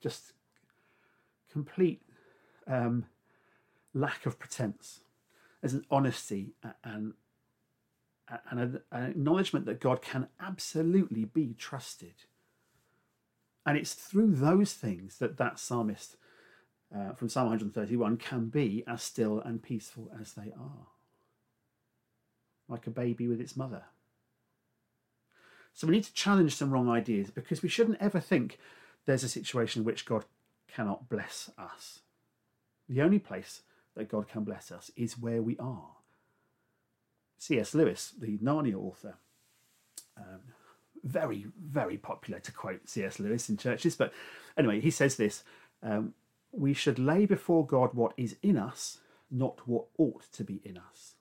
just 0.00 0.32
complete 1.50 2.02
um, 2.66 3.06
lack 3.94 4.26
of 4.26 4.38
pretense. 4.38 5.00
There's 5.60 5.74
an 5.74 5.86
honesty 5.90 6.54
and 6.84 7.14
and 8.50 8.60
an 8.60 8.80
acknowledgement 8.92 9.66
that 9.66 9.80
God 9.80 10.02
can 10.02 10.28
absolutely 10.40 11.24
be 11.26 11.54
trusted. 11.58 12.14
And 13.66 13.76
it's 13.78 13.94
through 13.94 14.32
those 14.36 14.72
things 14.72 15.18
that 15.18 15.36
that 15.38 15.58
psalmist 15.58 16.16
uh, 16.94 17.12
from 17.12 17.28
Psalm 17.28 17.46
131 17.46 18.16
can 18.18 18.48
be 18.48 18.84
as 18.86 19.02
still 19.02 19.40
and 19.40 19.62
peaceful 19.62 20.10
as 20.20 20.32
they 20.34 20.52
are. 20.58 20.86
like 22.68 22.86
a 22.86 22.90
baby 22.90 23.28
with 23.28 23.40
its 23.40 23.56
mother. 23.56 23.84
So 25.74 25.86
we 25.86 25.94
need 25.94 26.04
to 26.04 26.14
challenge 26.14 26.54
some 26.54 26.70
wrong 26.70 26.88
ideas 26.88 27.30
because 27.30 27.62
we 27.62 27.68
shouldn't 27.68 27.98
ever 28.00 28.20
think 28.20 28.58
there's 29.06 29.24
a 29.24 29.28
situation 29.28 29.82
in 29.82 29.86
which 29.86 30.06
God 30.06 30.24
cannot 30.68 31.08
bless 31.08 31.50
us. 31.58 32.00
The 32.88 33.02
only 33.02 33.18
place 33.18 33.62
that 33.94 34.08
God 34.08 34.28
can 34.28 34.44
bless 34.44 34.72
us 34.72 34.90
is 34.96 35.18
where 35.18 35.42
we 35.42 35.56
are. 35.58 35.88
C.S. 37.38 37.74
Lewis, 37.74 38.12
the 38.18 38.38
Narnia 38.38 38.74
author, 38.74 39.16
um, 40.16 40.40
very, 41.04 41.46
very 41.60 41.96
popular 41.96 42.38
to 42.40 42.52
quote 42.52 42.88
C.S. 42.88 43.18
Lewis 43.18 43.48
in 43.48 43.56
churches, 43.56 43.96
but 43.96 44.12
anyway, 44.56 44.80
he 44.80 44.90
says 44.90 45.16
this 45.16 45.42
um, 45.82 46.14
We 46.52 46.72
should 46.72 46.98
lay 46.98 47.26
before 47.26 47.66
God 47.66 47.94
what 47.94 48.12
is 48.16 48.36
in 48.42 48.56
us, 48.56 48.98
not 49.30 49.66
what 49.66 49.86
ought 49.98 50.30
to 50.32 50.44
be 50.44 50.60
in 50.64 50.78
us. 50.78 51.14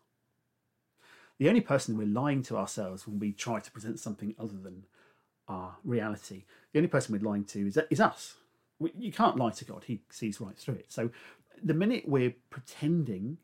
The 1.39 1.49
only 1.49 1.61
person 1.61 1.97
we're 1.97 2.05
lying 2.05 2.43
to 2.43 2.57
ourselves 2.57 3.07
when 3.07 3.17
we 3.17 3.31
try 3.31 3.59
to 3.59 3.71
present 3.71 3.99
something 3.99 4.35
other 4.37 4.57
than 4.57 4.83
our 5.47 5.77
reality, 5.83 6.43
the 6.71 6.77
only 6.77 6.87
person 6.87 7.13
we're 7.13 7.27
lying 7.27 7.45
to 7.45 7.67
is, 7.67 7.79
is 7.89 7.99
us. 7.99 8.35
You 8.79 9.11
can't 9.11 9.37
lie 9.37 9.49
to 9.49 9.65
God, 9.65 9.85
He 9.87 10.01
sees 10.11 10.39
right 10.39 10.55
through 10.55 10.75
it. 10.75 10.85
So 10.89 11.09
the 11.63 11.73
minute 11.73 12.03
we're 12.07 12.33
pretending 12.49 13.37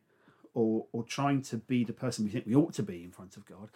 or, 0.54 0.88
or 0.92 1.04
trying 1.04 1.42
to 1.44 1.58
be 1.58 1.84
the 1.84 1.94
person 1.94 2.26
we 2.26 2.32
think 2.32 2.46
we 2.46 2.56
ought 2.56 2.74
to 2.74 2.84
be 2.84 3.04
in 3.04 3.12
front 3.12 3.38
of 3.38 3.46
God, 3.46 3.70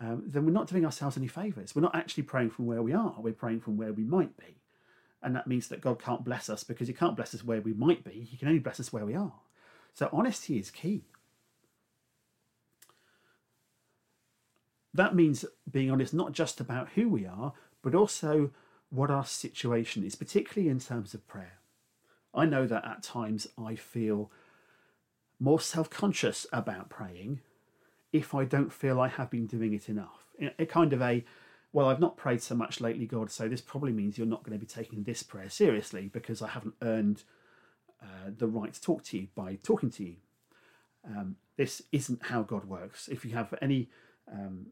um, 0.00 0.24
then 0.26 0.44
we're 0.44 0.52
not 0.52 0.68
doing 0.68 0.84
ourselves 0.84 1.16
any 1.16 1.28
favours. 1.28 1.74
We're 1.74 1.82
not 1.82 1.94
actually 1.94 2.24
praying 2.24 2.50
from 2.50 2.66
where 2.66 2.82
we 2.82 2.92
are, 2.92 3.14
we're 3.18 3.32
praying 3.32 3.60
from 3.60 3.76
where 3.76 3.92
we 3.92 4.04
might 4.04 4.36
be. 4.36 4.60
And 5.22 5.36
that 5.36 5.46
means 5.46 5.68
that 5.68 5.80
God 5.80 6.02
can't 6.02 6.24
bless 6.24 6.48
us 6.48 6.64
because 6.64 6.88
He 6.88 6.94
can't 6.94 7.16
bless 7.16 7.34
us 7.34 7.44
where 7.44 7.60
we 7.60 7.72
might 7.72 8.04
be, 8.04 8.26
He 8.28 8.36
can 8.36 8.48
only 8.48 8.60
bless 8.60 8.80
us 8.80 8.92
where 8.92 9.06
we 9.06 9.14
are. 9.14 9.34
So 9.94 10.08
honesty 10.12 10.58
is 10.58 10.70
key. 10.70 11.04
That 14.94 15.14
means 15.14 15.44
being 15.70 15.90
honest 15.90 16.12
not 16.12 16.32
just 16.32 16.60
about 16.60 16.90
who 16.90 17.08
we 17.08 17.26
are, 17.26 17.52
but 17.82 17.94
also 17.94 18.50
what 18.90 19.10
our 19.10 19.24
situation 19.24 20.04
is, 20.04 20.14
particularly 20.14 20.68
in 20.68 20.80
terms 20.80 21.14
of 21.14 21.26
prayer. 21.26 21.61
I 22.34 22.46
know 22.46 22.66
that 22.66 22.84
at 22.84 23.02
times 23.02 23.46
I 23.58 23.74
feel 23.74 24.30
more 25.38 25.60
self 25.60 25.90
conscious 25.90 26.46
about 26.52 26.88
praying 26.88 27.40
if 28.12 28.34
I 28.34 28.44
don't 28.44 28.72
feel 28.72 29.00
I 29.00 29.08
have 29.08 29.30
been 29.30 29.46
doing 29.46 29.72
it 29.72 29.88
enough. 29.88 30.26
A 30.58 30.66
kind 30.66 30.92
of 30.92 31.00
a, 31.00 31.24
well, 31.72 31.88
I've 31.88 32.00
not 32.00 32.16
prayed 32.16 32.42
so 32.42 32.54
much 32.54 32.80
lately, 32.80 33.06
God, 33.06 33.30
so 33.30 33.48
this 33.48 33.60
probably 33.60 33.92
means 33.92 34.18
you're 34.18 34.26
not 34.26 34.42
going 34.44 34.58
to 34.58 34.64
be 34.64 34.66
taking 34.66 35.02
this 35.02 35.22
prayer 35.22 35.48
seriously 35.48 36.10
because 36.12 36.42
I 36.42 36.48
haven't 36.48 36.74
earned 36.82 37.22
uh, 38.02 38.30
the 38.36 38.46
right 38.46 38.72
to 38.72 38.80
talk 38.80 39.02
to 39.04 39.18
you 39.18 39.28
by 39.34 39.58
talking 39.62 39.90
to 39.90 40.04
you. 40.04 40.16
Um, 41.06 41.36
this 41.56 41.82
isn't 41.92 42.26
how 42.26 42.42
God 42.42 42.64
works. 42.66 43.08
If 43.08 43.24
you 43.24 43.32
have 43.32 43.54
any 43.62 43.88
um, 44.30 44.66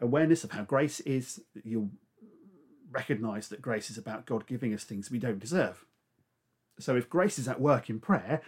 awareness 0.00 0.44
of 0.44 0.52
how 0.52 0.62
grace 0.62 1.00
is, 1.00 1.40
you'll 1.64 1.90
recognize 2.90 3.48
that 3.48 3.62
grace 3.62 3.90
is 3.90 3.98
about 3.98 4.26
God 4.26 4.46
giving 4.46 4.72
us 4.72 4.84
things 4.84 5.10
we 5.10 5.18
don't 5.18 5.38
deserve. 5.38 5.84
So 6.78 6.96
if 6.96 7.08
grace 7.08 7.38
is 7.38 7.48
at 7.48 7.60
work 7.60 7.88
in 7.88 8.00
prayer 8.00 8.42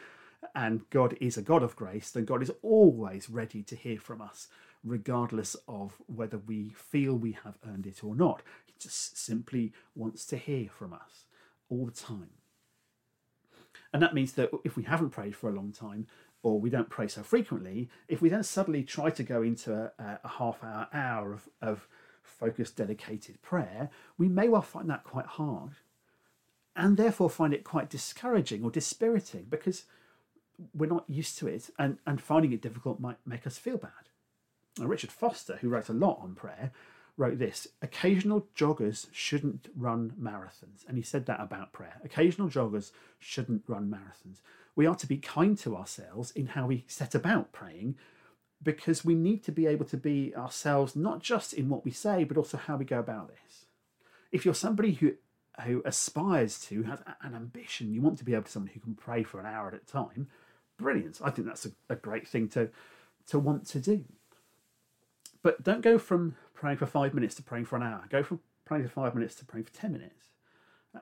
and 0.54 0.88
God 0.90 1.16
is 1.20 1.36
a 1.36 1.42
God 1.42 1.62
of 1.62 1.76
grace, 1.76 2.10
then 2.10 2.24
God 2.24 2.42
is 2.42 2.52
always 2.62 3.30
ready 3.30 3.62
to 3.62 3.76
hear 3.76 3.98
from 3.98 4.20
us, 4.20 4.48
regardless 4.84 5.56
of 5.66 5.94
whether 6.06 6.38
we 6.38 6.70
feel 6.70 7.14
we 7.14 7.32
have 7.44 7.58
earned 7.66 7.86
it 7.86 8.04
or 8.04 8.14
not. 8.14 8.42
He 8.66 8.74
just 8.78 9.16
simply 9.18 9.72
wants 9.94 10.24
to 10.26 10.36
hear 10.36 10.68
from 10.68 10.92
us 10.92 11.24
all 11.68 11.86
the 11.86 11.92
time. 11.92 12.30
And 13.92 14.02
that 14.02 14.14
means 14.14 14.32
that 14.32 14.50
if 14.64 14.76
we 14.76 14.82
haven't 14.82 15.10
prayed 15.10 15.34
for 15.34 15.48
a 15.48 15.54
long 15.54 15.72
time, 15.72 16.06
or 16.42 16.60
we 16.60 16.70
don't 16.70 16.90
pray 16.90 17.08
so 17.08 17.22
frequently, 17.22 17.88
if 18.06 18.22
we 18.22 18.28
then 18.28 18.42
suddenly 18.42 18.84
try 18.84 19.10
to 19.10 19.22
go 19.22 19.42
into 19.42 19.74
a, 19.74 20.20
a 20.22 20.28
half 20.28 20.62
hour, 20.62 20.86
hour 20.92 21.32
of, 21.32 21.48
of 21.60 21.88
focused, 22.22 22.76
dedicated 22.76 23.42
prayer, 23.42 23.90
we 24.16 24.28
may 24.28 24.48
well 24.48 24.62
find 24.62 24.88
that 24.88 25.02
quite 25.02 25.26
hard 25.26 25.72
and 26.78 26.96
therefore 26.96 27.28
find 27.28 27.52
it 27.52 27.64
quite 27.64 27.90
discouraging 27.90 28.62
or 28.62 28.70
dispiriting 28.70 29.46
because 29.50 29.84
we're 30.72 30.88
not 30.88 31.04
used 31.08 31.36
to 31.38 31.48
it 31.48 31.70
and, 31.78 31.98
and 32.06 32.20
finding 32.20 32.52
it 32.52 32.62
difficult 32.62 33.00
might 33.00 33.18
make 33.26 33.46
us 33.46 33.58
feel 33.58 33.76
bad. 33.76 33.90
Now, 34.78 34.86
Richard 34.86 35.10
Foster, 35.10 35.56
who 35.56 35.68
wrote 35.68 35.88
a 35.88 35.92
lot 35.92 36.20
on 36.22 36.36
prayer, 36.36 36.70
wrote 37.16 37.38
this 37.38 37.66
Occasional 37.82 38.46
joggers 38.56 39.08
shouldn't 39.10 39.68
run 39.76 40.12
marathons. 40.20 40.86
And 40.86 40.96
he 40.96 41.02
said 41.02 41.26
that 41.26 41.40
about 41.40 41.72
prayer. 41.72 42.00
Occasional 42.04 42.48
joggers 42.48 42.92
shouldn't 43.18 43.64
run 43.66 43.90
marathons. 43.90 44.40
We 44.76 44.86
are 44.86 44.94
to 44.94 45.06
be 45.06 45.18
kind 45.18 45.58
to 45.58 45.76
ourselves 45.76 46.30
in 46.30 46.46
how 46.46 46.68
we 46.68 46.84
set 46.86 47.14
about 47.14 47.50
praying 47.50 47.96
because 48.62 49.04
we 49.04 49.16
need 49.16 49.42
to 49.44 49.52
be 49.52 49.66
able 49.66 49.86
to 49.86 49.96
be 49.96 50.34
ourselves, 50.36 50.94
not 50.94 51.22
just 51.22 51.52
in 51.52 51.68
what 51.68 51.84
we 51.84 51.90
say, 51.90 52.22
but 52.22 52.36
also 52.36 52.56
how 52.56 52.76
we 52.76 52.84
go 52.84 53.00
about 53.00 53.28
this. 53.28 53.66
If 54.30 54.44
you're 54.44 54.54
somebody 54.54 54.92
who 54.92 55.14
who 55.62 55.82
aspires 55.84 56.58
to 56.60 56.82
has 56.84 57.00
an 57.22 57.34
ambition, 57.34 57.92
you 57.92 58.00
want 58.00 58.18
to 58.18 58.24
be 58.24 58.34
able 58.34 58.44
to 58.44 58.50
someone 58.50 58.70
who 58.72 58.80
can 58.80 58.94
pray 58.94 59.22
for 59.22 59.40
an 59.40 59.46
hour 59.46 59.68
at 59.68 59.74
a 59.74 59.78
time, 59.78 60.28
brilliant. 60.76 61.20
I 61.22 61.30
think 61.30 61.46
that's 61.46 61.66
a, 61.66 61.70
a 61.88 61.96
great 61.96 62.26
thing 62.28 62.48
to 62.50 62.70
to 63.28 63.38
want 63.38 63.66
to 63.68 63.80
do. 63.80 64.04
But 65.42 65.62
don't 65.62 65.82
go 65.82 65.98
from 65.98 66.36
praying 66.54 66.78
for 66.78 66.86
five 66.86 67.14
minutes 67.14 67.34
to 67.36 67.42
praying 67.42 67.66
for 67.66 67.76
an 67.76 67.82
hour. 67.82 68.04
Go 68.08 68.22
from 68.22 68.40
praying 68.64 68.84
for 68.84 68.90
five 68.90 69.14
minutes 69.14 69.34
to 69.36 69.44
praying 69.44 69.64
for 69.64 69.72
ten 69.72 69.92
minutes. 69.92 70.28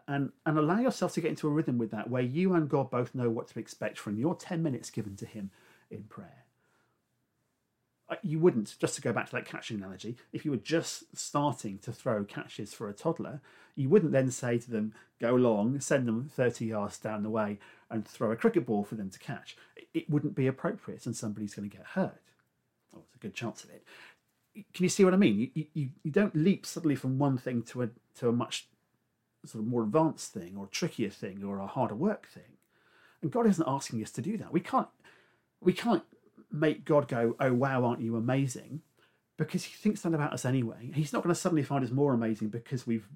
And 0.08 0.32
and 0.44 0.58
allow 0.58 0.80
yourself 0.80 1.14
to 1.14 1.20
get 1.20 1.30
into 1.30 1.48
a 1.48 1.50
rhythm 1.50 1.78
with 1.78 1.90
that 1.92 2.10
where 2.10 2.22
you 2.22 2.54
and 2.54 2.68
God 2.68 2.90
both 2.90 3.14
know 3.14 3.30
what 3.30 3.48
to 3.48 3.58
expect 3.58 3.98
from 3.98 4.18
your 4.18 4.34
ten 4.34 4.62
minutes 4.62 4.90
given 4.90 5.16
to 5.16 5.26
him 5.26 5.50
in 5.90 6.04
prayer 6.04 6.45
Uh, 8.08 8.14
you 8.22 8.38
wouldn't, 8.38 8.76
just 8.78 8.94
to 8.94 9.00
go 9.02 9.12
back 9.12 9.26
to 9.26 9.32
that 9.32 9.44
catching 9.44 9.78
analogy, 9.78 10.16
if 10.32 10.44
you 10.44 10.52
were 10.52 10.56
just 10.56 11.16
starting 11.16 11.78
to 11.78 11.92
throw 11.92 12.22
catches 12.24 12.72
for 12.72 12.88
a 12.88 12.92
toddler, 12.92 13.40
you 13.74 13.88
wouldn't 13.88 14.12
then 14.12 14.30
say 14.30 14.58
to 14.58 14.70
them, 14.70 14.94
go 15.20 15.34
long, 15.34 15.80
send 15.80 16.06
them 16.06 16.30
30 16.32 16.66
yards 16.66 16.98
down 16.98 17.24
the 17.24 17.30
way, 17.30 17.58
and 17.90 18.06
throw 18.06 18.30
a 18.30 18.36
cricket 18.36 18.64
ball 18.64 18.84
for 18.84 18.94
them 18.94 19.10
to 19.10 19.18
catch. 19.18 19.56
It 19.92 20.08
wouldn't 20.08 20.36
be 20.36 20.46
appropriate, 20.46 21.04
and 21.06 21.16
somebody's 21.16 21.54
going 21.54 21.68
to 21.68 21.76
get 21.76 21.86
hurt. 21.86 22.20
There's 22.92 23.04
a 23.14 23.18
good 23.18 23.34
chance 23.34 23.64
of 23.64 23.70
it. 23.70 23.84
Can 24.72 24.84
you 24.84 24.88
see 24.88 25.04
what 25.04 25.14
I 25.14 25.18
mean? 25.18 25.50
You, 25.54 25.66
you, 25.74 25.88
you 26.02 26.10
don't 26.10 26.34
leap 26.34 26.64
suddenly 26.64 26.94
from 26.94 27.18
one 27.18 27.36
thing 27.36 27.62
to 27.64 27.82
a, 27.82 27.88
to 28.18 28.28
a 28.28 28.32
much 28.32 28.68
sort 29.44 29.62
of 29.62 29.68
more 29.68 29.82
advanced 29.82 30.32
thing, 30.32 30.54
or 30.56 30.66
trickier 30.66 31.10
thing, 31.10 31.42
or 31.44 31.58
a 31.58 31.66
harder 31.66 31.94
work 31.94 32.28
thing. 32.28 32.56
And 33.20 33.30
God 33.30 33.46
isn't 33.46 33.68
asking 33.68 34.02
us 34.02 34.10
to 34.12 34.22
do 34.22 34.36
that. 34.38 34.52
We 34.52 34.60
can't 34.60 34.88
we 35.60 35.72
can't 35.72 36.02
make 36.56 36.84
God 36.84 37.08
go, 37.08 37.36
oh, 37.38 37.52
wow, 37.52 37.84
aren't 37.84 38.00
you 38.00 38.16
amazing? 38.16 38.82
Because 39.36 39.64
he 39.64 39.74
thinks 39.74 40.00
that 40.02 40.14
about 40.14 40.32
us 40.32 40.44
anyway. 40.44 40.90
He's 40.94 41.12
not 41.12 41.22
going 41.22 41.34
to 41.34 41.40
suddenly 41.40 41.62
find 41.62 41.84
us 41.84 41.90
more 41.90 42.14
amazing 42.14 42.48
because 42.48 42.86
we've 42.86 43.08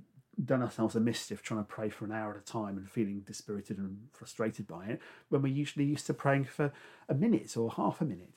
done 0.45 0.63
ourselves 0.63 0.95
a 0.95 1.01
mischief 1.01 1.43
trying 1.43 1.61
to 1.61 1.65
pray 1.65 1.89
for 1.89 2.05
an 2.05 2.13
hour 2.13 2.33
at 2.33 2.41
a 2.41 2.45
time 2.45 2.77
and 2.77 2.91
feeling 2.91 3.21
dispirited 3.21 3.79
and 3.79 4.09
frustrated 4.13 4.67
by 4.67 4.87
it 4.87 5.01
when 5.29 5.43
we're 5.43 5.53
usually 5.53 5.85
used 5.85 6.07
to 6.07 6.15
praying 6.15 6.45
for 6.45 6.73
a 7.09 7.15
minute 7.15 7.57
or 7.57 7.71
half 7.71 8.01
a 8.01 8.05
minute. 8.05 8.35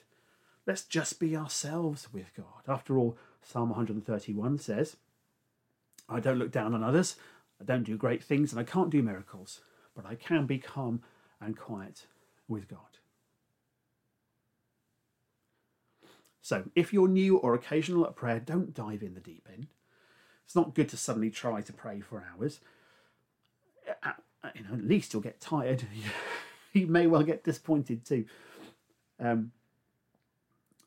Let's 0.66 0.84
just 0.84 1.20
be 1.20 1.36
ourselves 1.36 2.08
with 2.13 2.34
God. 2.36 2.63
After 2.68 2.98
all, 2.98 3.18
Psalm 3.42 3.70
131 3.70 4.58
says, 4.60 4.98
I 6.08 6.20
don't 6.20 6.39
look 6.39 6.52
down 6.52 6.74
on 6.74 6.84
others, 6.84 7.16
I 7.60 7.66
don't 7.66 7.84
do 7.84 7.98
great 7.98 8.24
things, 8.24 8.52
and 8.52 8.60
I 8.60 8.63
can't 8.63 8.89
do 8.89 9.02
miracles, 9.02 9.62
but 9.96 10.06
I 10.06 10.16
can 10.16 10.46
be 10.46 10.58
calm 10.58 11.02
and 11.42 11.58
quiet 11.58 12.08
with 12.48 12.68
God. 12.68 12.80
So, 16.43 16.65
if 16.75 16.91
you're 16.91 17.08
new 17.08 17.38
or 17.38 17.56
occasional 17.56 18.06
at 18.06 18.17
prayer, 18.17 18.38
don't 18.38 18.73
dive 18.73 19.01
in 19.01 19.13
the 19.13 19.21
deep 19.21 19.47
end. 19.51 19.67
It's 20.43 20.58
not 20.58 20.75
good 20.75 20.89
to 20.89 20.97
suddenly 20.97 21.29
try 21.29 21.62
to 21.62 21.71
pray 21.71 22.01
for 22.01 22.21
hours. 22.21 22.60
At, 24.03 24.21
you 24.53 24.63
know, 24.65 24.73
at 24.73 24.84
least 24.84 25.13
you'll 25.13 25.21
get 25.21 25.39
tired. 25.39 25.86
you 26.73 26.86
may 26.88 27.08
well 27.08 27.23
get 27.23 27.45
disappointed 27.45 28.03
too. 28.03 28.25
Um, 29.21 29.53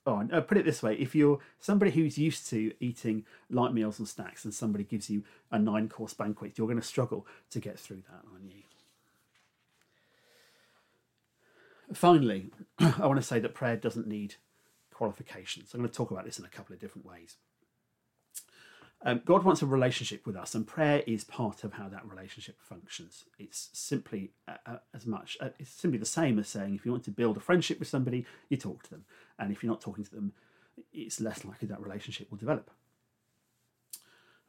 oh, 0.04 0.18
and, 0.18 0.30
uh, 0.30 0.42
put 0.42 0.58
it 0.58 0.66
this 0.66 0.82
way: 0.82 0.94
if 0.96 1.14
you're 1.14 1.38
somebody 1.58 1.90
who's 1.90 2.18
used 2.18 2.50
to 2.50 2.74
eating 2.78 3.24
light 3.48 3.72
meals 3.72 3.98
and 3.98 4.06
snacks, 4.06 4.44
and 4.44 4.52
somebody 4.52 4.84
gives 4.84 5.08
you 5.08 5.24
a 5.50 5.58
nine-course 5.58 6.12
banquet, 6.12 6.58
you're 6.58 6.66
going 6.66 6.78
to 6.78 6.86
struggle 6.86 7.26
to 7.48 7.60
get 7.60 7.78
through 7.78 8.02
that, 8.10 8.24
aren't 8.30 8.52
you? 8.52 8.62
Finally, 11.94 12.50
I 12.78 13.06
want 13.06 13.16
to 13.16 13.26
say 13.26 13.38
that 13.38 13.54
prayer 13.54 13.76
doesn't 13.76 14.06
need 14.06 14.34
qualifications. 14.96 15.74
I'm 15.74 15.80
going 15.80 15.90
to 15.90 15.96
talk 15.96 16.10
about 16.10 16.24
this 16.24 16.38
in 16.38 16.46
a 16.46 16.48
couple 16.48 16.72
of 16.72 16.80
different 16.80 17.06
ways. 17.06 17.36
Um, 19.04 19.20
God 19.26 19.44
wants 19.44 19.60
a 19.60 19.66
relationship 19.66 20.26
with 20.26 20.36
us, 20.36 20.54
and 20.54 20.66
prayer 20.66 21.02
is 21.06 21.22
part 21.22 21.64
of 21.64 21.74
how 21.74 21.86
that 21.90 22.08
relationship 22.08 22.56
functions. 22.62 23.24
It's 23.38 23.68
simply 23.74 24.30
uh, 24.48 24.54
uh, 24.64 24.76
as 24.94 25.04
much, 25.04 25.36
uh, 25.38 25.50
it's 25.58 25.70
simply 25.70 25.98
the 25.98 26.06
same 26.06 26.38
as 26.38 26.48
saying 26.48 26.74
if 26.74 26.86
you 26.86 26.92
want 26.92 27.04
to 27.04 27.10
build 27.10 27.36
a 27.36 27.40
friendship 27.40 27.78
with 27.78 27.88
somebody, 27.88 28.24
you 28.48 28.56
talk 28.56 28.84
to 28.84 28.90
them, 28.90 29.04
and 29.38 29.52
if 29.52 29.62
you're 29.62 29.70
not 29.70 29.82
talking 29.82 30.02
to 30.02 30.10
them, 30.10 30.32
it's 30.94 31.20
less 31.20 31.44
likely 31.44 31.68
that 31.68 31.82
relationship 31.82 32.30
will 32.30 32.38
develop. 32.38 32.70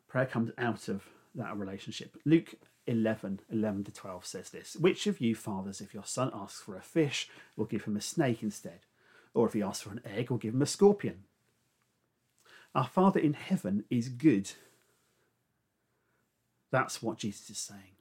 Prayer 0.08 0.26
comes 0.26 0.52
out 0.58 0.88
of 0.88 1.04
that 1.36 1.58
relationship. 1.58 2.16
Luke 2.24 2.56
11 2.88 3.42
11 3.52 3.84
to 3.84 3.92
12 3.92 4.26
says 4.26 4.50
this 4.50 4.78
Which 4.78 5.08
of 5.08 5.20
you 5.20 5.36
fathers, 5.36 5.82
if 5.82 5.94
your 5.94 6.06
son 6.06 6.32
asks 6.34 6.62
for 6.62 6.78
a 6.78 6.82
fish, 6.82 7.30
will 7.58 7.66
give 7.66 7.84
him 7.84 7.98
a 7.98 8.02
snake 8.02 8.42
instead? 8.42 8.80
Or 9.34 9.48
if 9.48 9.54
he 9.54 9.62
asks 9.62 9.84
for 9.84 9.92
an 9.92 10.02
egg, 10.06 10.30
we'll 10.30 10.40
give 10.40 10.54
him 10.54 10.62
a 10.62 10.68
scorpion. 10.68 11.24
Our 12.76 12.88
Father 12.88 13.20
in 13.20 13.34
heaven 13.34 13.86
is 13.90 14.10
good. 14.10 14.52
That's 16.72 17.02
what 17.02 17.18
Jesus 17.18 17.50
is 17.50 17.58
saying. 17.58 17.96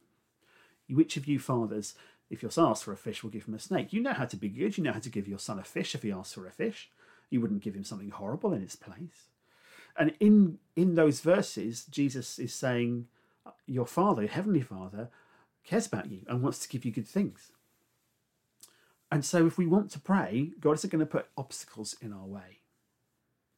Which 0.89 1.17
of 1.17 1.27
you 1.27 1.39
fathers, 1.39 1.95
if 2.31 2.43
your 2.43 2.51
son 2.51 2.71
asks 2.71 2.85
for 2.85 2.93
a 2.93 2.97
fish, 2.97 3.23
will 3.23 3.31
give 3.31 3.47
him 3.47 3.55
a 3.55 3.59
snake? 3.59 3.93
You 3.93 4.01
know 4.01 4.13
how 4.13 4.27
to 4.27 4.37
be 4.37 4.49
good. 4.49 4.77
You 4.77 4.85
know 4.85 4.93
how 4.93 5.01
to 5.01 5.09
give 5.09 5.29
your 5.29 5.39
son 5.39 5.59
a 5.59 5.65
fish 5.65 5.95
if 5.95 6.03
he 6.03 6.13
asks 6.13 6.35
for 6.35 6.47
a 6.47 6.53
fish. 6.53 6.91
You 7.31 7.41
wouldn't 7.41 7.63
give 7.63 7.75
him 7.75 7.85
something 7.85 8.11
horrible 8.11 8.53
in 8.53 8.63
its 8.63 8.77
place. 8.77 9.29
And 9.97 10.15
in 10.21 10.59
in 10.75 10.95
those 10.95 11.21
verses, 11.21 11.85
Jesus 11.85 12.39
is 12.39 12.55
saying, 12.55 13.07
Your 13.67 13.87
Father, 13.87 14.23
your 14.23 14.31
Heavenly 14.31 14.61
Father, 14.61 15.09
cares 15.65 15.87
about 15.87 16.11
you 16.11 16.21
and 16.29 16.43
wants 16.43 16.59
to 16.61 16.69
give 16.69 16.85
you 16.85 16.93
good 16.93 17.09
things. 17.09 17.51
And 19.17 19.25
so, 19.25 19.47
if 19.47 19.57
we 19.57 19.67
want 19.67 19.91
to 19.93 19.99
pray, 19.99 20.51
God 20.61 20.73
isn't 20.73 20.91
going 20.91 21.01
to 21.01 21.07
put 21.07 21.31
obstacles 21.39 21.97
in 22.03 22.13
our 22.13 22.27
way. 22.27 22.61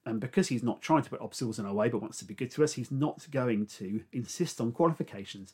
And 0.07 0.21
because 0.21 0.47
He's 0.47 0.63
not 0.63 0.81
trying 0.81 1.03
to 1.03 1.11
put 1.11 1.21
obstacles 1.21 1.59
in 1.59 1.67
our 1.67 1.75
way 1.75 1.89
but 1.89 2.01
wants 2.01 2.21
to 2.21 2.25
be 2.25 2.33
good 2.33 2.53
to 2.53 2.63
us, 2.63 2.75
He's 2.75 2.93
not 2.93 3.27
going 3.33 3.67
to 3.67 4.03
insist 4.13 4.61
on 4.61 4.71
qualifications 4.71 5.53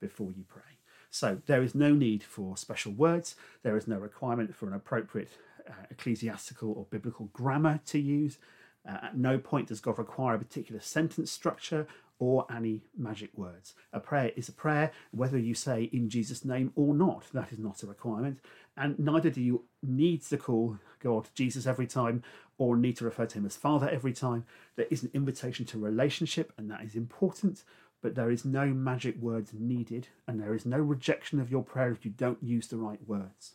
before 0.00 0.32
you 0.36 0.42
pray. 0.48 0.80
So, 1.08 1.40
there 1.46 1.62
is 1.62 1.72
no 1.72 1.92
need 1.92 2.24
for 2.24 2.56
special 2.56 2.90
words, 2.94 3.36
there 3.62 3.76
is 3.76 3.86
no 3.86 3.96
requirement 3.96 4.56
for 4.56 4.66
an 4.66 4.72
appropriate 4.72 5.30
uh, 5.68 5.86
ecclesiastical 5.88 6.72
or 6.72 6.86
biblical 6.90 7.26
grammar 7.26 7.78
to 7.86 8.00
use. 8.00 8.38
Uh, 8.84 8.98
at 9.04 9.16
no 9.16 9.38
point 9.38 9.68
does 9.68 9.78
God 9.78 9.98
require 9.98 10.34
a 10.34 10.38
particular 10.40 10.80
sentence 10.80 11.30
structure 11.30 11.86
or 12.18 12.46
any 12.50 12.82
magic 12.96 13.30
words. 13.36 13.74
A 13.92 14.00
prayer 14.00 14.32
is 14.36 14.48
a 14.48 14.52
prayer, 14.52 14.92
whether 15.10 15.38
you 15.38 15.54
say 15.54 15.84
in 15.92 16.08
Jesus' 16.08 16.44
name 16.44 16.72
or 16.76 16.94
not. 16.94 17.24
That 17.32 17.52
is 17.52 17.58
not 17.58 17.82
a 17.82 17.86
requirement. 17.86 18.38
And 18.76 18.98
neither 18.98 19.30
do 19.30 19.40
you 19.40 19.64
need 19.82 20.22
to 20.22 20.36
call 20.36 20.78
God 21.02 21.28
Jesus 21.34 21.66
every 21.66 21.86
time 21.86 22.22
or 22.58 22.76
need 22.76 22.96
to 22.96 23.04
refer 23.04 23.26
to 23.26 23.38
him 23.38 23.46
as 23.46 23.56
Father 23.56 23.88
every 23.88 24.12
time. 24.12 24.44
There 24.76 24.86
is 24.90 25.02
an 25.02 25.10
invitation 25.12 25.66
to 25.66 25.78
relationship, 25.78 26.52
and 26.56 26.70
that 26.70 26.82
is 26.82 26.94
important, 26.94 27.64
but 28.00 28.14
there 28.14 28.30
is 28.30 28.44
no 28.44 28.66
magic 28.66 29.20
words 29.20 29.52
needed, 29.52 30.08
and 30.26 30.40
there 30.40 30.54
is 30.54 30.64
no 30.64 30.78
rejection 30.78 31.40
of 31.40 31.50
your 31.50 31.62
prayer 31.62 31.90
if 31.90 32.04
you 32.04 32.10
don't 32.10 32.42
use 32.42 32.68
the 32.68 32.76
right 32.76 33.00
words. 33.06 33.54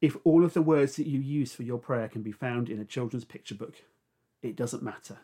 If 0.00 0.16
all 0.24 0.44
of 0.44 0.54
the 0.54 0.62
words 0.62 0.96
that 0.96 1.06
you 1.06 1.20
use 1.20 1.54
for 1.54 1.62
your 1.62 1.78
prayer 1.78 2.08
can 2.08 2.22
be 2.22 2.32
found 2.32 2.68
in 2.68 2.80
a 2.80 2.84
children's 2.84 3.24
picture 3.24 3.54
book, 3.54 3.82
it 4.42 4.56
doesn't 4.56 4.82
matter. 4.82 5.18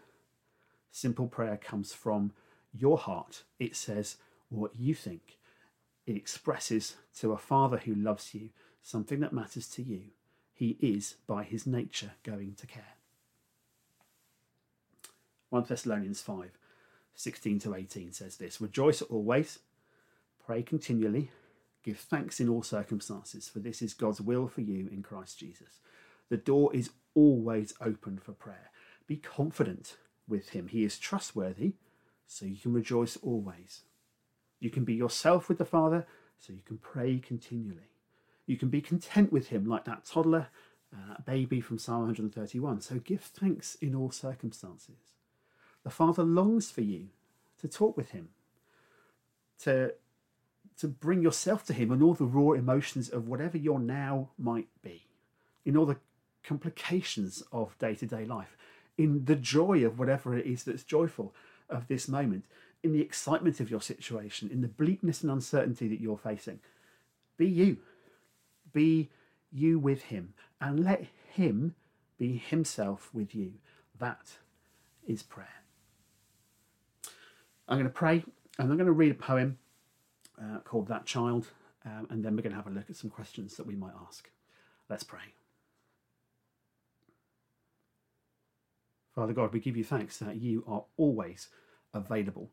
Simple 0.91 1.27
prayer 1.27 1.57
comes 1.57 1.93
from 1.93 2.33
your 2.73 2.99
heart. 2.99 3.45
It 3.59 3.77
says 3.77 4.17
what 4.49 4.73
you 4.77 4.95
think. 4.95 5.39
It 6.07 6.17
expresses 6.17 6.97
to 7.19 7.33
a 7.33 7.39
father 7.39 7.79
who 7.79 7.95
loves 7.95 8.35
you 8.35 8.51
something 8.83 9.21
that 9.21 9.33
matters 9.33 9.69
to 9.71 9.83
you. 9.83 10.05
He 10.55 10.77
is, 10.81 11.17
by 11.27 11.45
his 11.45 11.67
nature, 11.67 12.13
going 12.23 12.55
to 12.55 12.67
care. 12.67 12.97
1 15.51 15.65
Thessalonians 15.69 16.21
5 16.21 16.51
16 17.15 17.59
to 17.61 17.75
18 17.75 18.13
says 18.13 18.37
this 18.37 18.61
Rejoice 18.61 19.03
always, 19.03 19.59
pray 20.45 20.63
continually 20.63 21.31
Give 21.89 21.99
thanks 21.99 22.39
in 22.41 22.49
all 22.51 22.63
circumstances, 22.63 23.49
for 23.49 23.61
this 23.61 23.81
is 23.81 23.95
God's 23.95 24.21
will 24.21 24.49
for 24.49 24.61
you 24.61 24.89
in 24.93 25.03
Christ 25.03 25.39
Jesus. 25.39 25.81
The 26.29 26.37
door 26.37 26.75
is 26.75 26.91
always 27.15 27.73
open 27.81 28.19
for 28.19 28.33
prayer. 28.33 28.71
Be 29.07 29.17
confident 29.17 29.97
with 30.29 30.51
Him. 30.51 30.69
He 30.69 30.85
is 30.85 30.99
trustworthy, 30.99 31.75
so 32.27 32.47
you 32.47 32.57
can 32.57 32.73
rejoice 32.73 33.17
always. 33.23 33.83
You 34.61 34.71
can 34.71 34.85
be 34.85 34.95
yourself 34.95 35.49
with 35.49 35.59
the 35.59 35.65
Father, 35.65 36.07
so 36.39 36.53
you 36.53 36.63
can 36.65 36.79
pray 36.79 37.19
continually. 37.19 37.91
You 38.47 38.57
can 38.57 38.69
be 38.69 38.81
content 38.81 39.33
with 39.33 39.49
Him, 39.49 39.67
like 39.67 39.85
that 39.85 40.05
toddler, 40.05 40.49
uh, 40.93 41.09
that 41.09 41.27
baby 41.27 41.61
from 41.61 41.79
Psalm 41.79 42.01
131. 42.01 42.81
So 42.81 42.97
give 42.97 43.21
thanks 43.21 43.77
in 43.77 43.95
all 43.95 44.11
circumstances. 44.11 45.15
The 45.85 45.91
Father 45.91 46.23
longs 46.23 46.71
for 46.71 46.81
you 46.81 47.09
to 47.61 47.69
talk 47.69 47.97
with 47.97 48.11
Him, 48.11 48.31
to 49.61 49.95
to 50.79 50.87
bring 50.87 51.23
yourself 51.23 51.65
to 51.65 51.73
Him 51.73 51.91
and 51.91 52.03
all 52.03 52.15
the 52.15 52.25
raw 52.25 52.53
emotions 52.53 53.09
of 53.09 53.27
whatever 53.27 53.59
your 53.59 53.81
now 53.81 54.29
might 54.39 54.69
be, 54.81 55.07
in 55.65 55.77
all 55.77 55.87
the 55.87 55.99
complications 56.45 57.43
of 57.53 57.77
day 57.79 57.95
to 57.97 58.07
day 58.07 58.25
life, 58.25 58.57
in 58.99 59.25
the 59.25 59.37
joy 59.37 59.85
of 59.87 59.99
whatever 59.99 60.37
it 60.37 60.45
is 60.45 60.65
that's 60.65 60.83
joyful 60.83 61.33
of 61.71 61.87
this 61.87 62.09
moment, 62.09 62.45
in 62.83 62.93
the 62.93 63.01
excitement 63.01 63.61
of 63.61 63.71
your 63.71 63.81
situation, 63.81 64.51
in 64.51 64.61
the 64.61 64.69
bleakness 64.69 65.23
and 65.23 65.31
uncertainty 65.31 65.89
that 65.89 66.01
you're 66.01 66.19
facing. 66.19 66.59
Be 67.37 67.47
you. 67.47 67.79
Be 68.73 69.09
you 69.51 69.79
with 69.79 70.03
Him 70.03 70.35
and 70.61 70.85
let 70.85 71.07
Him 71.33 71.75
be 72.19 72.37
Himself 72.37 73.11
with 73.15 73.35
you. 73.35 73.55
That 73.99 74.33
is 75.07 75.23
prayer. 75.23 75.63
I'm 77.69 77.79
going 77.79 77.85
to 77.85 77.91
pray 77.91 78.25
and 78.59 78.71
I'm 78.71 78.77
going 78.77 78.87
to 78.87 78.93
read 78.93 79.13
a 79.13 79.15
poem 79.15 79.59
uh, 80.41 80.59
called 80.65 80.89
That 80.89 81.07
Child, 81.07 81.47
um, 81.85 82.07
and 82.11 82.25
then 82.25 82.35
we're 82.35 82.43
going 82.43 82.53
to 82.53 82.57
have 82.57 82.67
a 82.67 82.71
look 82.71 82.91
at 82.91 82.97
some 82.97 83.11
questions 83.11 83.57
that 83.57 83.67
we 83.67 83.77
might 83.77 83.93
ask. 84.07 84.31
Let's 84.89 85.05
pray. 85.05 85.38
Father 89.19 89.33
God, 89.33 89.53
we 89.53 89.59
give 89.59 89.77
you 89.77 89.83
thanks 89.83 90.19
that 90.19 90.37
you 90.37 90.63
are 90.69 90.85
always 90.97 91.49
available, 91.93 92.53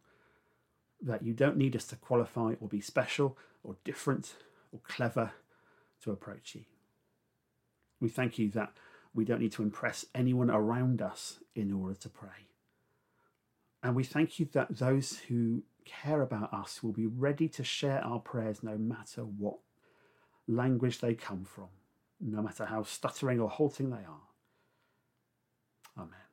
that 1.00 1.22
you 1.22 1.32
don't 1.32 1.58
need 1.58 1.76
us 1.76 1.86
to 1.86 1.96
qualify 1.96 2.56
or 2.60 2.68
be 2.68 2.82
special 2.82 3.38
or 3.64 3.76
different 3.84 4.34
or 4.72 4.80
clever 4.80 5.34
to 6.02 6.12
approach 6.12 6.56
you. 6.56 6.64
We 8.02 8.10
thank 8.10 8.40
you 8.40 8.50
that 8.50 8.72
we 9.14 9.26
don't 9.26 9.42
need 9.42 9.52
to 9.52 9.62
impress 9.62 10.08
anyone 10.16 10.50
around 10.50 11.04
us 11.04 11.38
in 11.54 11.72
order 11.72 11.94
to 12.00 12.10
pray. 12.10 12.48
And 13.84 13.96
we 13.96 14.04
thank 14.04 14.40
you 14.40 14.48
that 14.54 14.80
those 14.80 15.20
who 15.28 15.62
care 15.86 16.24
about 16.24 16.52
us 16.52 16.82
will 16.82 16.94
be 16.94 17.06
ready 17.06 17.48
to 17.48 17.64
share 17.64 18.04
our 18.04 18.18
prayers 18.18 18.64
no 18.64 18.76
matter 18.76 19.22
what 19.22 19.60
language 20.48 21.00
they 21.00 21.14
come 21.14 21.46
from, 21.46 21.68
no 22.20 22.42
matter 22.42 22.66
how 22.66 22.82
stuttering 22.82 23.40
or 23.40 23.52
halting 23.52 23.92
they 23.92 23.98
are. 23.98 24.24
Amen. 25.96 26.25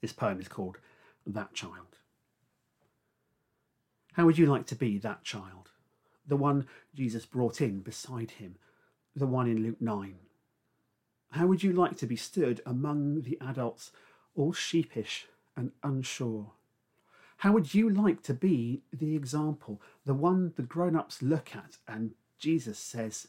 This 0.00 0.12
poem 0.12 0.40
is 0.40 0.48
called 0.48 0.78
That 1.26 1.54
Child. 1.54 1.98
How 4.14 4.24
would 4.24 4.38
you 4.38 4.46
like 4.46 4.66
to 4.66 4.74
be 4.74 4.98
that 4.98 5.22
child? 5.24 5.70
the 6.26 6.36
one 6.36 6.66
Jesus 6.94 7.24
brought 7.24 7.60
in 7.60 7.80
beside 7.80 8.32
him, 8.32 8.56
the 9.14 9.26
one 9.26 9.46
in 9.46 9.62
Luke 9.62 9.80
9? 9.80 10.16
How 11.30 11.46
would 11.46 11.62
you 11.62 11.72
like 11.72 11.96
to 11.98 12.06
be 12.06 12.16
stood 12.16 12.60
among 12.66 13.22
the 13.22 13.38
adults, 13.40 13.92
all 14.34 14.52
sheepish 14.52 15.26
and 15.56 15.72
unsure? 15.82 16.52
How 17.38 17.52
would 17.52 17.74
you 17.74 17.90
like 17.90 18.22
to 18.24 18.34
be 18.34 18.82
the 18.92 19.14
example, 19.14 19.80
the 20.04 20.14
one 20.14 20.52
the 20.56 20.62
grown 20.62 20.96
ups 20.96 21.22
look 21.22 21.54
at 21.54 21.76
and 21.86 22.12
Jesus 22.38 22.78
says, 22.78 23.28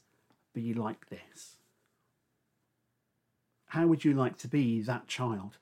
Be 0.53 0.73
like 0.73 1.09
this? 1.09 1.57
How 3.71 3.85
would 3.87 4.05
you 4.05 4.13
like 4.13 4.37
to 4.39 4.47
be 4.47 4.81
that 4.81 5.07
child, 5.07 5.57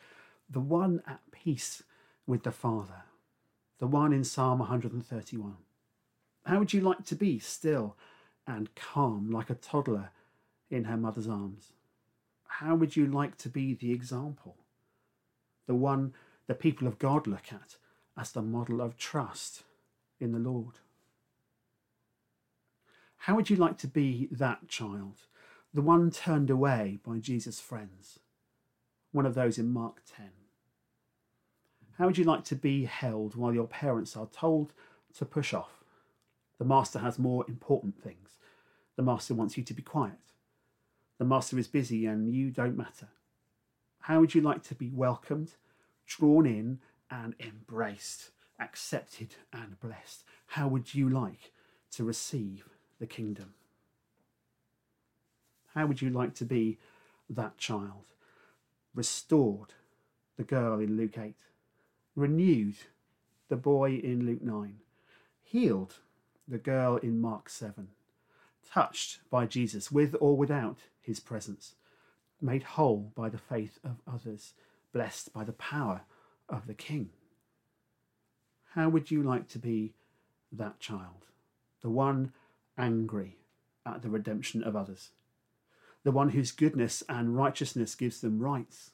the 0.50 0.60
one 0.60 1.02
at 1.08 1.20
peace 1.32 1.84
with 2.28 2.44
the 2.44 2.52
Father, 2.52 3.04
the 3.80 3.88
one 3.88 4.14
in 4.14 4.24
Psalm 4.24 4.60
131? 4.60 5.56
How 6.46 6.60
would 6.60 6.74
you 6.74 6.82
like 6.82 7.06
to 7.06 7.16
be 7.16 7.40
still 7.40 7.98
and 8.48 8.74
calm 8.76 9.32
like 9.32 9.50
a 9.50 9.56
toddler 9.56 10.12
in 10.70 10.86
her 10.86 10.98
mother's 10.98 11.28
arms? 11.28 11.72
How 12.48 12.76
would 12.76 12.96
you 12.96 13.08
like 13.08 13.38
to 13.40 13.50
be 13.50 13.74
the 13.74 13.92
example? 13.92 14.56
The 15.68 15.76
one 15.76 16.14
the 16.48 16.54
people 16.54 16.88
of 16.88 17.00
God 17.00 17.28
look 17.28 17.52
at 17.52 17.78
as 18.18 18.32
the 18.32 18.42
model 18.42 18.82
of 18.82 18.98
trust 18.98 19.64
in 20.20 20.32
the 20.32 20.40
Lord? 20.40 20.80
How 23.18 23.36
would 23.36 23.50
you 23.50 23.56
like 23.56 23.78
to 23.80 23.88
be 23.88 24.28
that 24.32 24.68
child, 24.68 25.22
the 25.74 25.82
one 25.82 26.12
turned 26.12 26.50
away 26.50 27.00
by 27.04 27.18
Jesus' 27.18 27.60
friends, 27.60 28.20
one 29.16 29.26
of 29.26 29.34
those 29.34 29.58
in 29.58 29.72
Mark 29.72 30.02
10? 30.18 30.28
How 31.98 32.06
would 32.06 32.18
you 32.18 32.26
like 32.26 32.44
to 32.46 32.56
be 32.56 32.84
held 32.84 33.36
while 33.36 33.54
your 33.54 33.68
parents 33.68 34.18
are 34.18 34.28
told 34.28 34.74
to 35.18 35.24
push 35.24 35.54
off? 35.54 35.84
The 36.60 36.66
master 36.66 37.00
has 37.00 37.18
more 37.18 37.46
important 37.48 37.98
things. 38.04 38.38
The 38.98 39.04
master 39.04 39.34
wants 39.34 39.58
you 39.58 39.64
to 39.64 39.74
be 39.74 39.82
quiet. 39.82 40.20
The 41.18 41.24
master 41.24 41.58
is 41.58 41.68
busy 41.68 42.06
and 42.06 42.30
you 42.34 42.52
don't 42.52 42.76
matter. 42.76 43.08
How 44.02 44.20
would 44.20 44.36
you 44.36 44.42
like 44.42 44.64
to 44.64 44.76
be 44.76 44.90
welcomed, 44.90 45.54
drawn 46.06 46.46
in, 46.46 46.80
and 47.10 47.36
embraced, 47.40 48.32
accepted 48.60 49.36
and 49.54 49.80
blessed? 49.80 50.26
How 50.48 50.68
would 50.68 50.94
you 50.94 51.08
like 51.08 51.52
to 51.92 52.04
receive 52.04 52.68
the 53.00 53.08
kingdom? 53.08 53.54
How 55.74 55.86
would 55.86 56.02
you 56.02 56.10
like 56.10 56.36
to 56.36 56.46
be 56.46 56.80
that 57.30 57.58
child? 57.58 58.15
Restored, 58.96 59.74
the 60.38 60.44
girl 60.44 60.80
in 60.80 60.96
Luke 60.96 61.18
8. 61.18 61.36
renewed 62.16 62.78
the 63.50 63.58
boy 63.58 63.96
in 63.96 64.26
Luke 64.26 64.42
9, 64.42 64.78
healed 65.44 65.96
the 66.48 66.58
girl 66.58 66.96
in 66.98 67.20
Mark 67.20 67.50
7, 67.50 67.90
touched 68.72 69.20
by 69.30 69.46
Jesus 69.46 69.92
with 69.92 70.16
or 70.22 70.38
without 70.38 70.78
his 71.02 71.20
presence, 71.20 71.76
made 72.42 72.64
whole 72.64 73.12
by 73.16 73.28
the 73.28 73.38
faith 73.38 73.80
of 73.84 73.98
others, 74.08 74.54
blessed 74.94 75.34
by 75.34 75.44
the 75.44 75.52
power 75.52 76.04
of 76.48 76.66
the 76.66 76.74
King. 76.74 77.10
How 78.76 78.88
would 78.88 79.12
you 79.12 79.22
like 79.22 79.50
to 79.50 79.60
be 79.60 79.94
that 80.54 80.80
child? 80.80 81.28
The 81.82 81.90
one 81.90 82.32
angry 82.78 83.38
at 83.86 84.02
the 84.02 84.10
redemption 84.10 84.64
of 84.64 84.76
others, 84.76 85.12
the 86.06 86.12
one 86.12 86.30
whose 86.30 86.52
goodness 86.52 87.02
and 87.10 87.36
righteousness 87.36 87.96
gives 87.96 88.22
them 88.22 88.40
rights, 88.40 88.92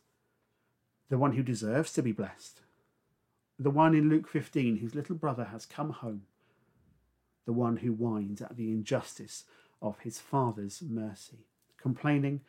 the 1.10 1.18
one 1.18 1.34
who 1.34 1.44
deserves 1.44 1.92
to 1.92 2.02
be 2.02 2.14
blessed, 2.14 2.62
the 3.60 3.70
one 3.70 3.94
in 3.94 4.08
Luke 4.08 4.30
15 4.30 4.78
whose 4.78 4.96
little 4.96 5.18
brother 5.18 5.44
has 5.52 5.66
come 5.66 5.90
home, 5.90 6.24
the 7.46 7.52
one 7.52 7.78
who 7.78 7.92
whines 7.92 8.42
at 8.42 8.56
the 8.56 8.70
injustice 8.70 9.44
of 9.82 10.00
his 10.00 10.20
father's 10.20 10.82
mercy, 10.82 11.48
complaining, 11.78 12.40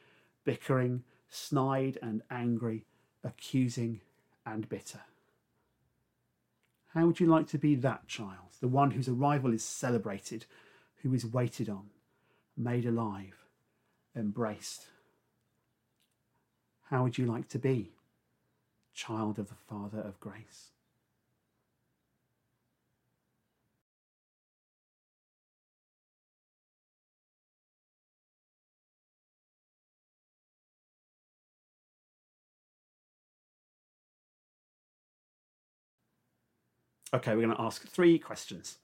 bickering, 0.44 1.03
snide 1.29 1.98
and 2.01 2.22
angry, 2.31 2.87
accusing 3.25 4.01
and 4.46 4.68
bitter. 4.68 5.01
How 6.94 7.07
would 7.07 7.18
you 7.18 7.27
like 7.27 7.48
to 7.48 7.59
be 7.59 7.75
that 7.75 8.07
child, 8.07 8.53
the 8.61 8.68
one 8.68 8.92
whose 8.92 9.09
arrival 9.09 9.53
is 9.53 9.64
celebrated, 9.64 10.46
who 11.03 11.12
is 11.12 11.27
waited 11.27 11.68
on, 11.68 11.90
made 12.57 12.87
alive, 12.87 13.41
embraced? 14.16 14.87
How 16.90 17.03
would 17.03 17.18
you 17.18 17.27
like 17.27 17.48
to 17.48 17.59
be, 17.59 17.92
child 18.94 19.38
of 19.38 19.48
the 19.48 19.55
Father 19.55 20.01
of 20.01 20.20
grace? 20.20 20.72
Okay, 37.14 37.35
we're 37.35 37.42
going 37.42 37.55
to 37.55 37.61
ask 37.61 37.87
three 37.87 38.18
questions 38.18 38.79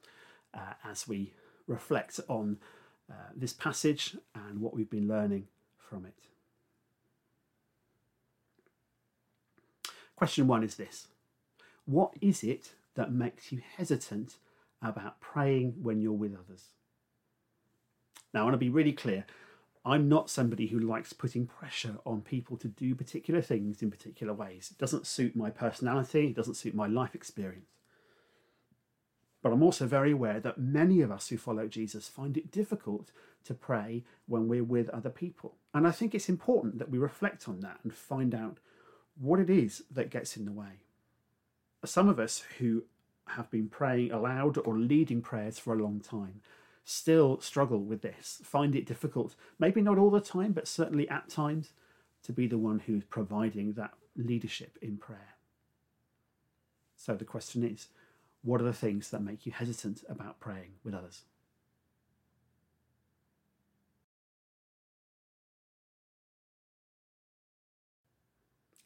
uh, 0.52 0.74
as 0.84 1.08
we 1.08 1.32
reflect 1.66 2.20
on 2.28 2.58
uh, 3.10 3.30
this 3.34 3.52
passage 3.52 4.16
and 4.34 4.60
what 4.60 4.74
we've 4.74 4.90
been 4.90 5.08
learning 5.08 5.46
from 5.78 6.04
it. 6.04 6.14
Question 10.16 10.46
one 10.46 10.64
is 10.64 10.74
this 10.74 11.08
What 11.86 12.14
is 12.20 12.42
it 12.42 12.72
that 12.94 13.12
makes 13.12 13.52
you 13.52 13.60
hesitant 13.76 14.36
about 14.82 15.20
praying 15.20 15.74
when 15.80 16.00
you're 16.00 16.12
with 16.12 16.34
others? 16.34 16.64
Now, 18.34 18.40
I 18.40 18.42
want 18.44 18.54
to 18.54 18.58
be 18.58 18.68
really 18.68 18.92
clear. 18.92 19.24
I'm 19.84 20.08
not 20.08 20.28
somebody 20.28 20.66
who 20.66 20.78
likes 20.78 21.12
putting 21.12 21.46
pressure 21.46 21.96
on 22.04 22.20
people 22.20 22.56
to 22.58 22.68
do 22.68 22.94
particular 22.94 23.40
things 23.40 23.80
in 23.80 23.90
particular 23.90 24.34
ways. 24.34 24.68
It 24.70 24.78
doesn't 24.78 25.06
suit 25.06 25.34
my 25.34 25.50
personality, 25.50 26.26
it 26.26 26.36
doesn't 26.36 26.54
suit 26.54 26.74
my 26.74 26.86
life 26.86 27.14
experience. 27.14 27.77
But 29.42 29.52
I'm 29.52 29.62
also 29.62 29.86
very 29.86 30.12
aware 30.12 30.40
that 30.40 30.58
many 30.58 31.00
of 31.00 31.12
us 31.12 31.28
who 31.28 31.38
follow 31.38 31.68
Jesus 31.68 32.08
find 32.08 32.36
it 32.36 32.50
difficult 32.50 33.10
to 33.44 33.54
pray 33.54 34.04
when 34.26 34.48
we're 34.48 34.64
with 34.64 34.90
other 34.90 35.10
people. 35.10 35.54
And 35.72 35.86
I 35.86 35.92
think 35.92 36.14
it's 36.14 36.28
important 36.28 36.78
that 36.78 36.90
we 36.90 36.98
reflect 36.98 37.48
on 37.48 37.60
that 37.60 37.78
and 37.82 37.94
find 37.94 38.34
out 38.34 38.58
what 39.18 39.40
it 39.40 39.48
is 39.48 39.84
that 39.90 40.10
gets 40.10 40.36
in 40.36 40.44
the 40.44 40.52
way. 40.52 40.82
Some 41.84 42.08
of 42.08 42.18
us 42.18 42.42
who 42.58 42.84
have 43.28 43.50
been 43.50 43.68
praying 43.68 44.10
aloud 44.10 44.58
or 44.58 44.76
leading 44.76 45.20
prayers 45.22 45.58
for 45.58 45.72
a 45.72 45.82
long 45.82 46.00
time 46.00 46.40
still 46.84 47.40
struggle 47.40 47.80
with 47.80 48.02
this, 48.02 48.40
find 48.42 48.74
it 48.74 48.86
difficult, 48.86 49.34
maybe 49.58 49.82
not 49.82 49.98
all 49.98 50.10
the 50.10 50.20
time, 50.20 50.52
but 50.52 50.66
certainly 50.66 51.08
at 51.08 51.28
times, 51.28 51.70
to 52.22 52.32
be 52.32 52.46
the 52.46 52.58
one 52.58 52.80
who's 52.80 53.04
providing 53.04 53.74
that 53.74 53.92
leadership 54.16 54.78
in 54.82 54.96
prayer. 54.96 55.36
So 56.96 57.14
the 57.14 57.24
question 57.24 57.62
is 57.62 57.88
what 58.42 58.60
are 58.60 58.64
the 58.64 58.72
things 58.72 59.10
that 59.10 59.22
make 59.22 59.46
you 59.46 59.52
hesitant 59.52 60.04
about 60.08 60.40
praying 60.40 60.72
with 60.84 60.94
others? 60.94 61.22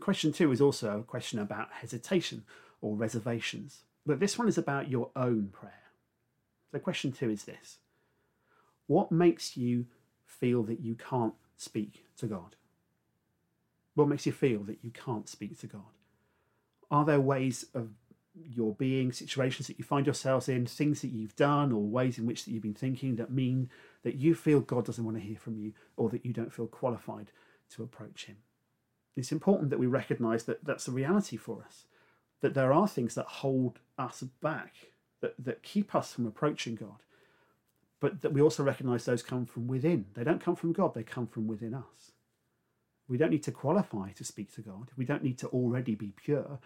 Question 0.00 0.32
two 0.32 0.50
is 0.50 0.60
also 0.60 0.98
a 0.98 1.02
question 1.04 1.38
about 1.38 1.68
hesitation 1.74 2.42
or 2.80 2.96
reservations, 2.96 3.82
but 4.04 4.18
this 4.18 4.36
one 4.36 4.48
is 4.48 4.58
about 4.58 4.90
your 4.90 5.10
own 5.14 5.50
prayer. 5.52 5.92
So, 6.72 6.80
question 6.80 7.12
two 7.12 7.30
is 7.30 7.44
this 7.44 7.78
What 8.88 9.12
makes 9.12 9.56
you 9.56 9.86
feel 10.26 10.64
that 10.64 10.80
you 10.80 10.96
can't 10.96 11.34
speak 11.56 12.04
to 12.18 12.26
God? 12.26 12.56
What 13.94 14.08
makes 14.08 14.26
you 14.26 14.32
feel 14.32 14.64
that 14.64 14.78
you 14.82 14.90
can't 14.90 15.28
speak 15.28 15.60
to 15.60 15.68
God? 15.68 15.82
Are 16.90 17.04
there 17.04 17.20
ways 17.20 17.66
of 17.72 17.90
your 18.34 18.74
being, 18.74 19.12
situations 19.12 19.66
that 19.66 19.78
you 19.78 19.84
find 19.84 20.06
yourselves 20.06 20.48
in, 20.48 20.66
things 20.66 21.02
that 21.02 21.10
you've 21.10 21.36
done, 21.36 21.72
or 21.72 21.82
ways 21.82 22.18
in 22.18 22.26
which 22.26 22.44
that 22.44 22.52
you've 22.52 22.62
been 22.62 22.74
thinking 22.74 23.16
that 23.16 23.30
mean 23.30 23.68
that 24.02 24.14
you 24.14 24.34
feel 24.34 24.60
God 24.60 24.84
doesn't 24.84 25.04
want 25.04 25.16
to 25.16 25.22
hear 25.22 25.36
from 25.36 25.56
you, 25.56 25.72
or 25.96 26.08
that 26.10 26.24
you 26.24 26.32
don't 26.32 26.52
feel 26.52 26.66
qualified 26.66 27.30
to 27.70 27.82
approach 27.82 28.26
Him. 28.26 28.38
It's 29.16 29.32
important 29.32 29.70
that 29.70 29.78
we 29.78 29.86
recognize 29.86 30.44
that 30.44 30.64
that's 30.64 30.88
a 30.88 30.92
reality 30.92 31.36
for 31.36 31.62
us, 31.64 31.84
that 32.40 32.54
there 32.54 32.72
are 32.72 32.88
things 32.88 33.14
that 33.14 33.26
hold 33.26 33.80
us 33.98 34.22
back, 34.40 34.74
that, 35.20 35.34
that 35.38 35.62
keep 35.62 35.94
us 35.94 36.12
from 36.12 36.26
approaching 36.26 36.74
God, 36.74 37.02
but 38.00 38.22
that 38.22 38.32
we 38.32 38.40
also 38.40 38.62
recognize 38.62 39.04
those 39.04 39.22
come 39.22 39.46
from 39.46 39.68
within. 39.68 40.06
They 40.14 40.24
don't 40.24 40.42
come 40.42 40.56
from 40.56 40.72
God, 40.72 40.94
they 40.94 41.02
come 41.02 41.26
from 41.26 41.46
within 41.46 41.74
us. 41.74 42.12
We 43.08 43.18
don't 43.18 43.30
need 43.30 43.42
to 43.44 43.52
qualify 43.52 44.12
to 44.12 44.24
speak 44.24 44.54
to 44.54 44.62
God, 44.62 44.90
we 44.96 45.04
don't 45.04 45.22
need 45.22 45.38
to 45.38 45.48
already 45.48 45.94
be 45.94 46.14
pure 46.16 46.58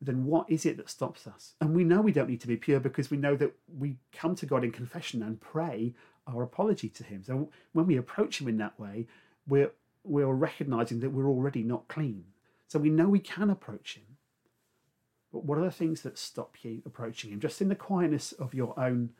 then 0.00 0.24
what 0.24 0.48
is 0.48 0.64
it 0.64 0.76
that 0.76 0.88
stops 0.90 1.26
us? 1.26 1.54
And 1.60 1.74
we 1.74 1.84
know 1.84 2.00
we 2.00 2.12
don't 2.12 2.28
need 2.28 2.40
to 2.42 2.46
be 2.46 2.56
pure 2.56 2.80
because 2.80 3.10
we 3.10 3.16
know 3.16 3.36
that 3.36 3.52
we 3.76 3.96
come 4.12 4.34
to 4.36 4.46
God 4.46 4.64
in 4.64 4.70
confession 4.70 5.22
and 5.22 5.40
pray 5.40 5.94
our 6.26 6.42
apology 6.42 6.88
to 6.90 7.04
Him. 7.04 7.24
So 7.24 7.50
when 7.72 7.86
we 7.86 7.96
approach 7.96 8.40
Him 8.40 8.48
in 8.48 8.58
that 8.58 8.78
way, 8.78 9.06
we're 9.46 9.72
we're 10.04 10.32
recognizing 10.32 11.00
that 11.00 11.10
we're 11.10 11.28
already 11.28 11.62
not 11.62 11.88
clean. 11.88 12.24
So 12.68 12.78
we 12.78 12.90
know 12.90 13.08
we 13.08 13.18
can 13.18 13.50
approach 13.50 13.96
Him. 13.96 14.16
But 15.32 15.44
what 15.44 15.58
are 15.58 15.64
the 15.64 15.70
things 15.70 16.02
that 16.02 16.16
stop 16.16 16.56
you 16.62 16.82
approaching 16.86 17.30
Him? 17.30 17.40
Just 17.40 17.60
in 17.60 17.68
the 17.68 17.74
quietness 17.74 18.32
of 18.32 18.54
your 18.54 18.78
own 18.78 19.10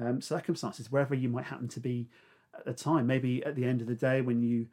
um, 0.00 0.20
circumstances, 0.20 0.92
wherever 0.92 1.14
you 1.14 1.28
might 1.28 1.46
happen 1.46 1.68
to 1.68 1.80
be 1.80 2.08
at 2.58 2.64
the 2.64 2.74
time. 2.74 3.06
Maybe 3.06 3.44
at 3.44 3.54
the 3.54 3.64
end 3.64 3.80
of 3.80 3.86
the 3.86 3.94
day 3.94 4.20
when 4.20 4.42
you 4.42 4.66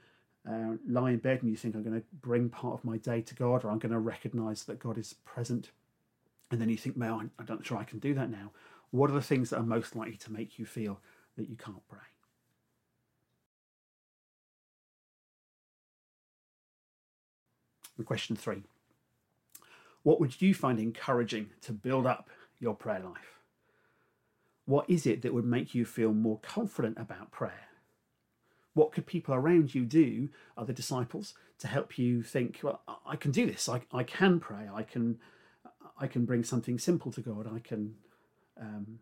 uh, 0.49 0.75
lie 0.88 1.12
in 1.12 1.17
bed 1.17 1.41
and 1.41 1.49
you 1.49 1.58
think, 1.58 1.75
I'm 1.75 1.84
going 1.84 1.99
to 1.99 2.05
bring 2.21 2.49
part 2.49 2.73
of 2.73 2.86
my 2.86 2.97
day 2.97 3.21
to 3.21 3.36
God, 3.36 3.63
or 3.63 3.71
I'm 3.71 3.79
going 3.79 3.91
to 3.91 3.99
recognize 3.99 4.63
that 4.65 4.79
God 4.79 4.97
is 4.97 5.13
present. 5.25 5.71
And 6.51 6.62
then 6.62 6.69
you 6.69 6.77
think, 6.77 6.95
well, 6.97 7.19
I'm, 7.19 7.31
not 7.47 7.65
sure 7.65 7.77
I 7.77 7.84
can 7.84 7.99
do 7.99 8.13
that 8.13 8.29
now. 8.29 8.51
What 8.91 9.10
are 9.10 9.13
the 9.13 9.21
things 9.21 9.49
that 9.49 9.58
are 9.58 9.63
most 9.63 9.95
likely 9.95 10.17
to 10.17 10.31
make 10.31 10.60
you 10.60 10.65
feel 10.65 10.99
that 11.38 11.49
you 11.49 11.55
can't 11.55 11.86
pray? 11.89 11.99
And 17.97 18.05
question 18.05 18.36
three 18.36 18.63
What 20.03 20.19
would 20.19 20.41
you 20.41 20.53
find 20.53 20.79
encouraging 20.79 21.49
to 21.62 21.71
build 21.71 22.05
up 22.05 22.29
your 22.60 22.75
prayer 22.75 22.99
life? 22.99 23.39
What 24.65 24.89
is 24.89 25.05
it 25.05 25.21
that 25.21 25.34
would 25.34 25.45
make 25.45 25.75
you 25.75 25.86
feel 25.86 26.13
more 26.13 26.39
confident 26.39 26.97
about 26.97 27.31
prayer? 27.31 27.69
What 28.75 28.91
could 28.91 29.07
people 29.07 29.33
around 29.33 29.73
you 29.73 29.83
do, 29.85 30.30
other 30.55 30.73
disciples, 30.73 31.34
to 31.57 31.67
help 31.67 31.97
you 31.97 32.21
think, 32.21 32.59
well, 32.61 32.82
I 33.05 33.15
can 33.15 33.32
do 33.32 33.47
this. 33.47 33.67
I, 33.67 33.82
I 33.91 34.03
can 34.03 34.39
pray. 34.39 34.69
I 34.71 34.84
can, 34.84 35.17
I 35.99 36.05
can 36.05 36.26
bring 36.26 36.43
something 36.43 36.78
simple 36.78 37.11
to 37.13 37.21
God. 37.21 37.49
I 37.51 37.59
can, 37.59 37.95
um, 38.61 38.99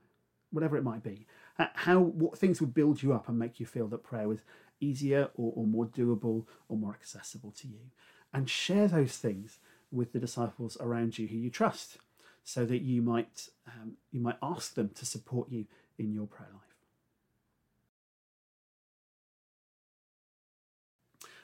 whatever 0.52 0.78
it 0.78 0.84
might 0.84 1.04
be. 1.04 1.28
How 1.58 2.00
what 2.00 2.38
things 2.38 2.62
would 2.62 2.74
build 2.74 3.04
you 3.04 3.14
up 3.14 3.28
and 3.30 3.38
make 3.38 3.60
you 3.60 3.66
feel 3.66 3.88
that 3.90 4.04
prayer 4.04 4.28
was 4.28 4.40
easier 4.80 5.30
or, 5.36 5.54
or 5.56 5.68
more 5.68 5.86
doable 5.86 6.46
or 6.68 6.78
more 6.78 6.94
accessible 6.94 7.52
to 7.52 7.68
you, 7.68 7.92
and 8.34 8.50
share 8.50 8.88
those 8.88 9.18
things 9.18 9.60
with 9.92 10.14
the 10.14 10.20
disciples 10.20 10.78
around 10.80 11.20
you 11.20 11.28
who 11.28 11.38
you 11.38 11.52
trust, 11.52 11.98
so 12.44 12.66
that 12.66 12.82
you 12.82 13.04
might 13.04 13.50
um, 13.68 13.94
you 14.12 14.20
might 14.20 14.38
ask 14.42 14.74
them 14.74 14.90
to 14.96 15.06
support 15.06 15.52
you 15.52 15.66
in 16.00 16.12
your 16.12 16.26
prayer 16.26 16.50
life. 16.52 16.73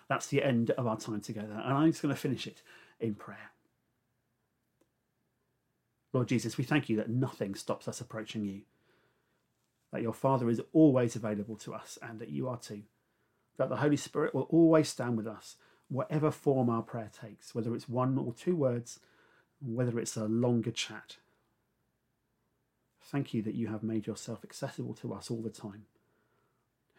That's 0.10 0.28
the 0.28 0.44
end 0.44 0.72
of 0.72 0.88
our 0.88 0.98
time 0.98 1.22
together. 1.22 1.62
And 1.64 1.74
I'm 1.74 1.92
just 1.92 2.02
going 2.02 2.14
to 2.14 2.20
finish 2.20 2.48
it 2.48 2.62
in 3.00 3.16
prayer. 3.16 3.52
Lord 6.12 6.28
Jesus, 6.28 6.58
we 6.58 6.64
thank 6.64 6.90
you 6.90 6.98
that 6.98 7.10
nothing 7.10 7.54
stops 7.54 7.88
us 7.88 8.02
approaching 8.02 8.44
you, 8.44 8.62
that 9.94 10.02
your 10.02 10.14
Father 10.14 10.50
is 10.50 10.60
always 10.74 11.16
available 11.16 11.56
to 11.58 11.76
us, 11.76 12.00
and 12.02 12.20
that 12.20 12.30
you 12.30 12.50
are 12.50 12.58
too, 12.58 12.82
that 13.58 13.70
the 13.70 13.78
Holy 13.78 13.96
Spirit 13.96 14.34
will 14.34 14.48
always 14.50 14.90
stand 14.90 15.16
with 15.16 15.28
us, 15.28 15.56
whatever 15.88 16.32
form 16.32 16.70
our 16.70 16.82
prayer 16.82 17.12
takes, 17.22 17.54
whether 17.54 17.76
it's 17.76 17.88
one 17.88 18.18
or 18.18 18.34
two 18.34 18.56
words, 18.56 19.00
whether 19.62 20.00
it's 20.00 20.18
a 20.18 20.26
longer 20.26 20.72
chat. 20.72 21.18
Thank 23.04 23.34
you 23.36 23.44
that 23.44 23.56
you 23.56 23.68
have 23.68 23.84
made 23.84 24.08
yourself 24.08 24.40
accessible 24.44 24.96
to 24.96 25.14
us 25.14 25.30
all 25.30 25.42
the 25.42 25.50
time. 25.50 25.86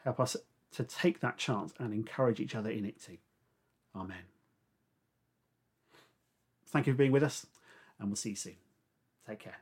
Help 0.05 0.21
us 0.21 0.37
to 0.73 0.85
take 0.85 1.21
that 1.21 1.37
chance 1.37 1.73
and 1.79 1.93
encourage 1.93 2.41
each 2.41 2.55
other 2.55 2.71
in 2.71 2.85
it 2.85 3.01
too. 3.01 3.19
Amen. 3.95 4.25
Thank 6.67 6.87
you 6.87 6.93
for 6.93 6.99
being 6.99 7.13
with 7.13 7.25
us, 7.25 7.47
and 7.99 8.09
we'll 8.09 8.17
see 8.17 8.31
you 8.31 8.37
soon. 8.37 8.57
Take 9.27 9.41
care. 9.41 9.59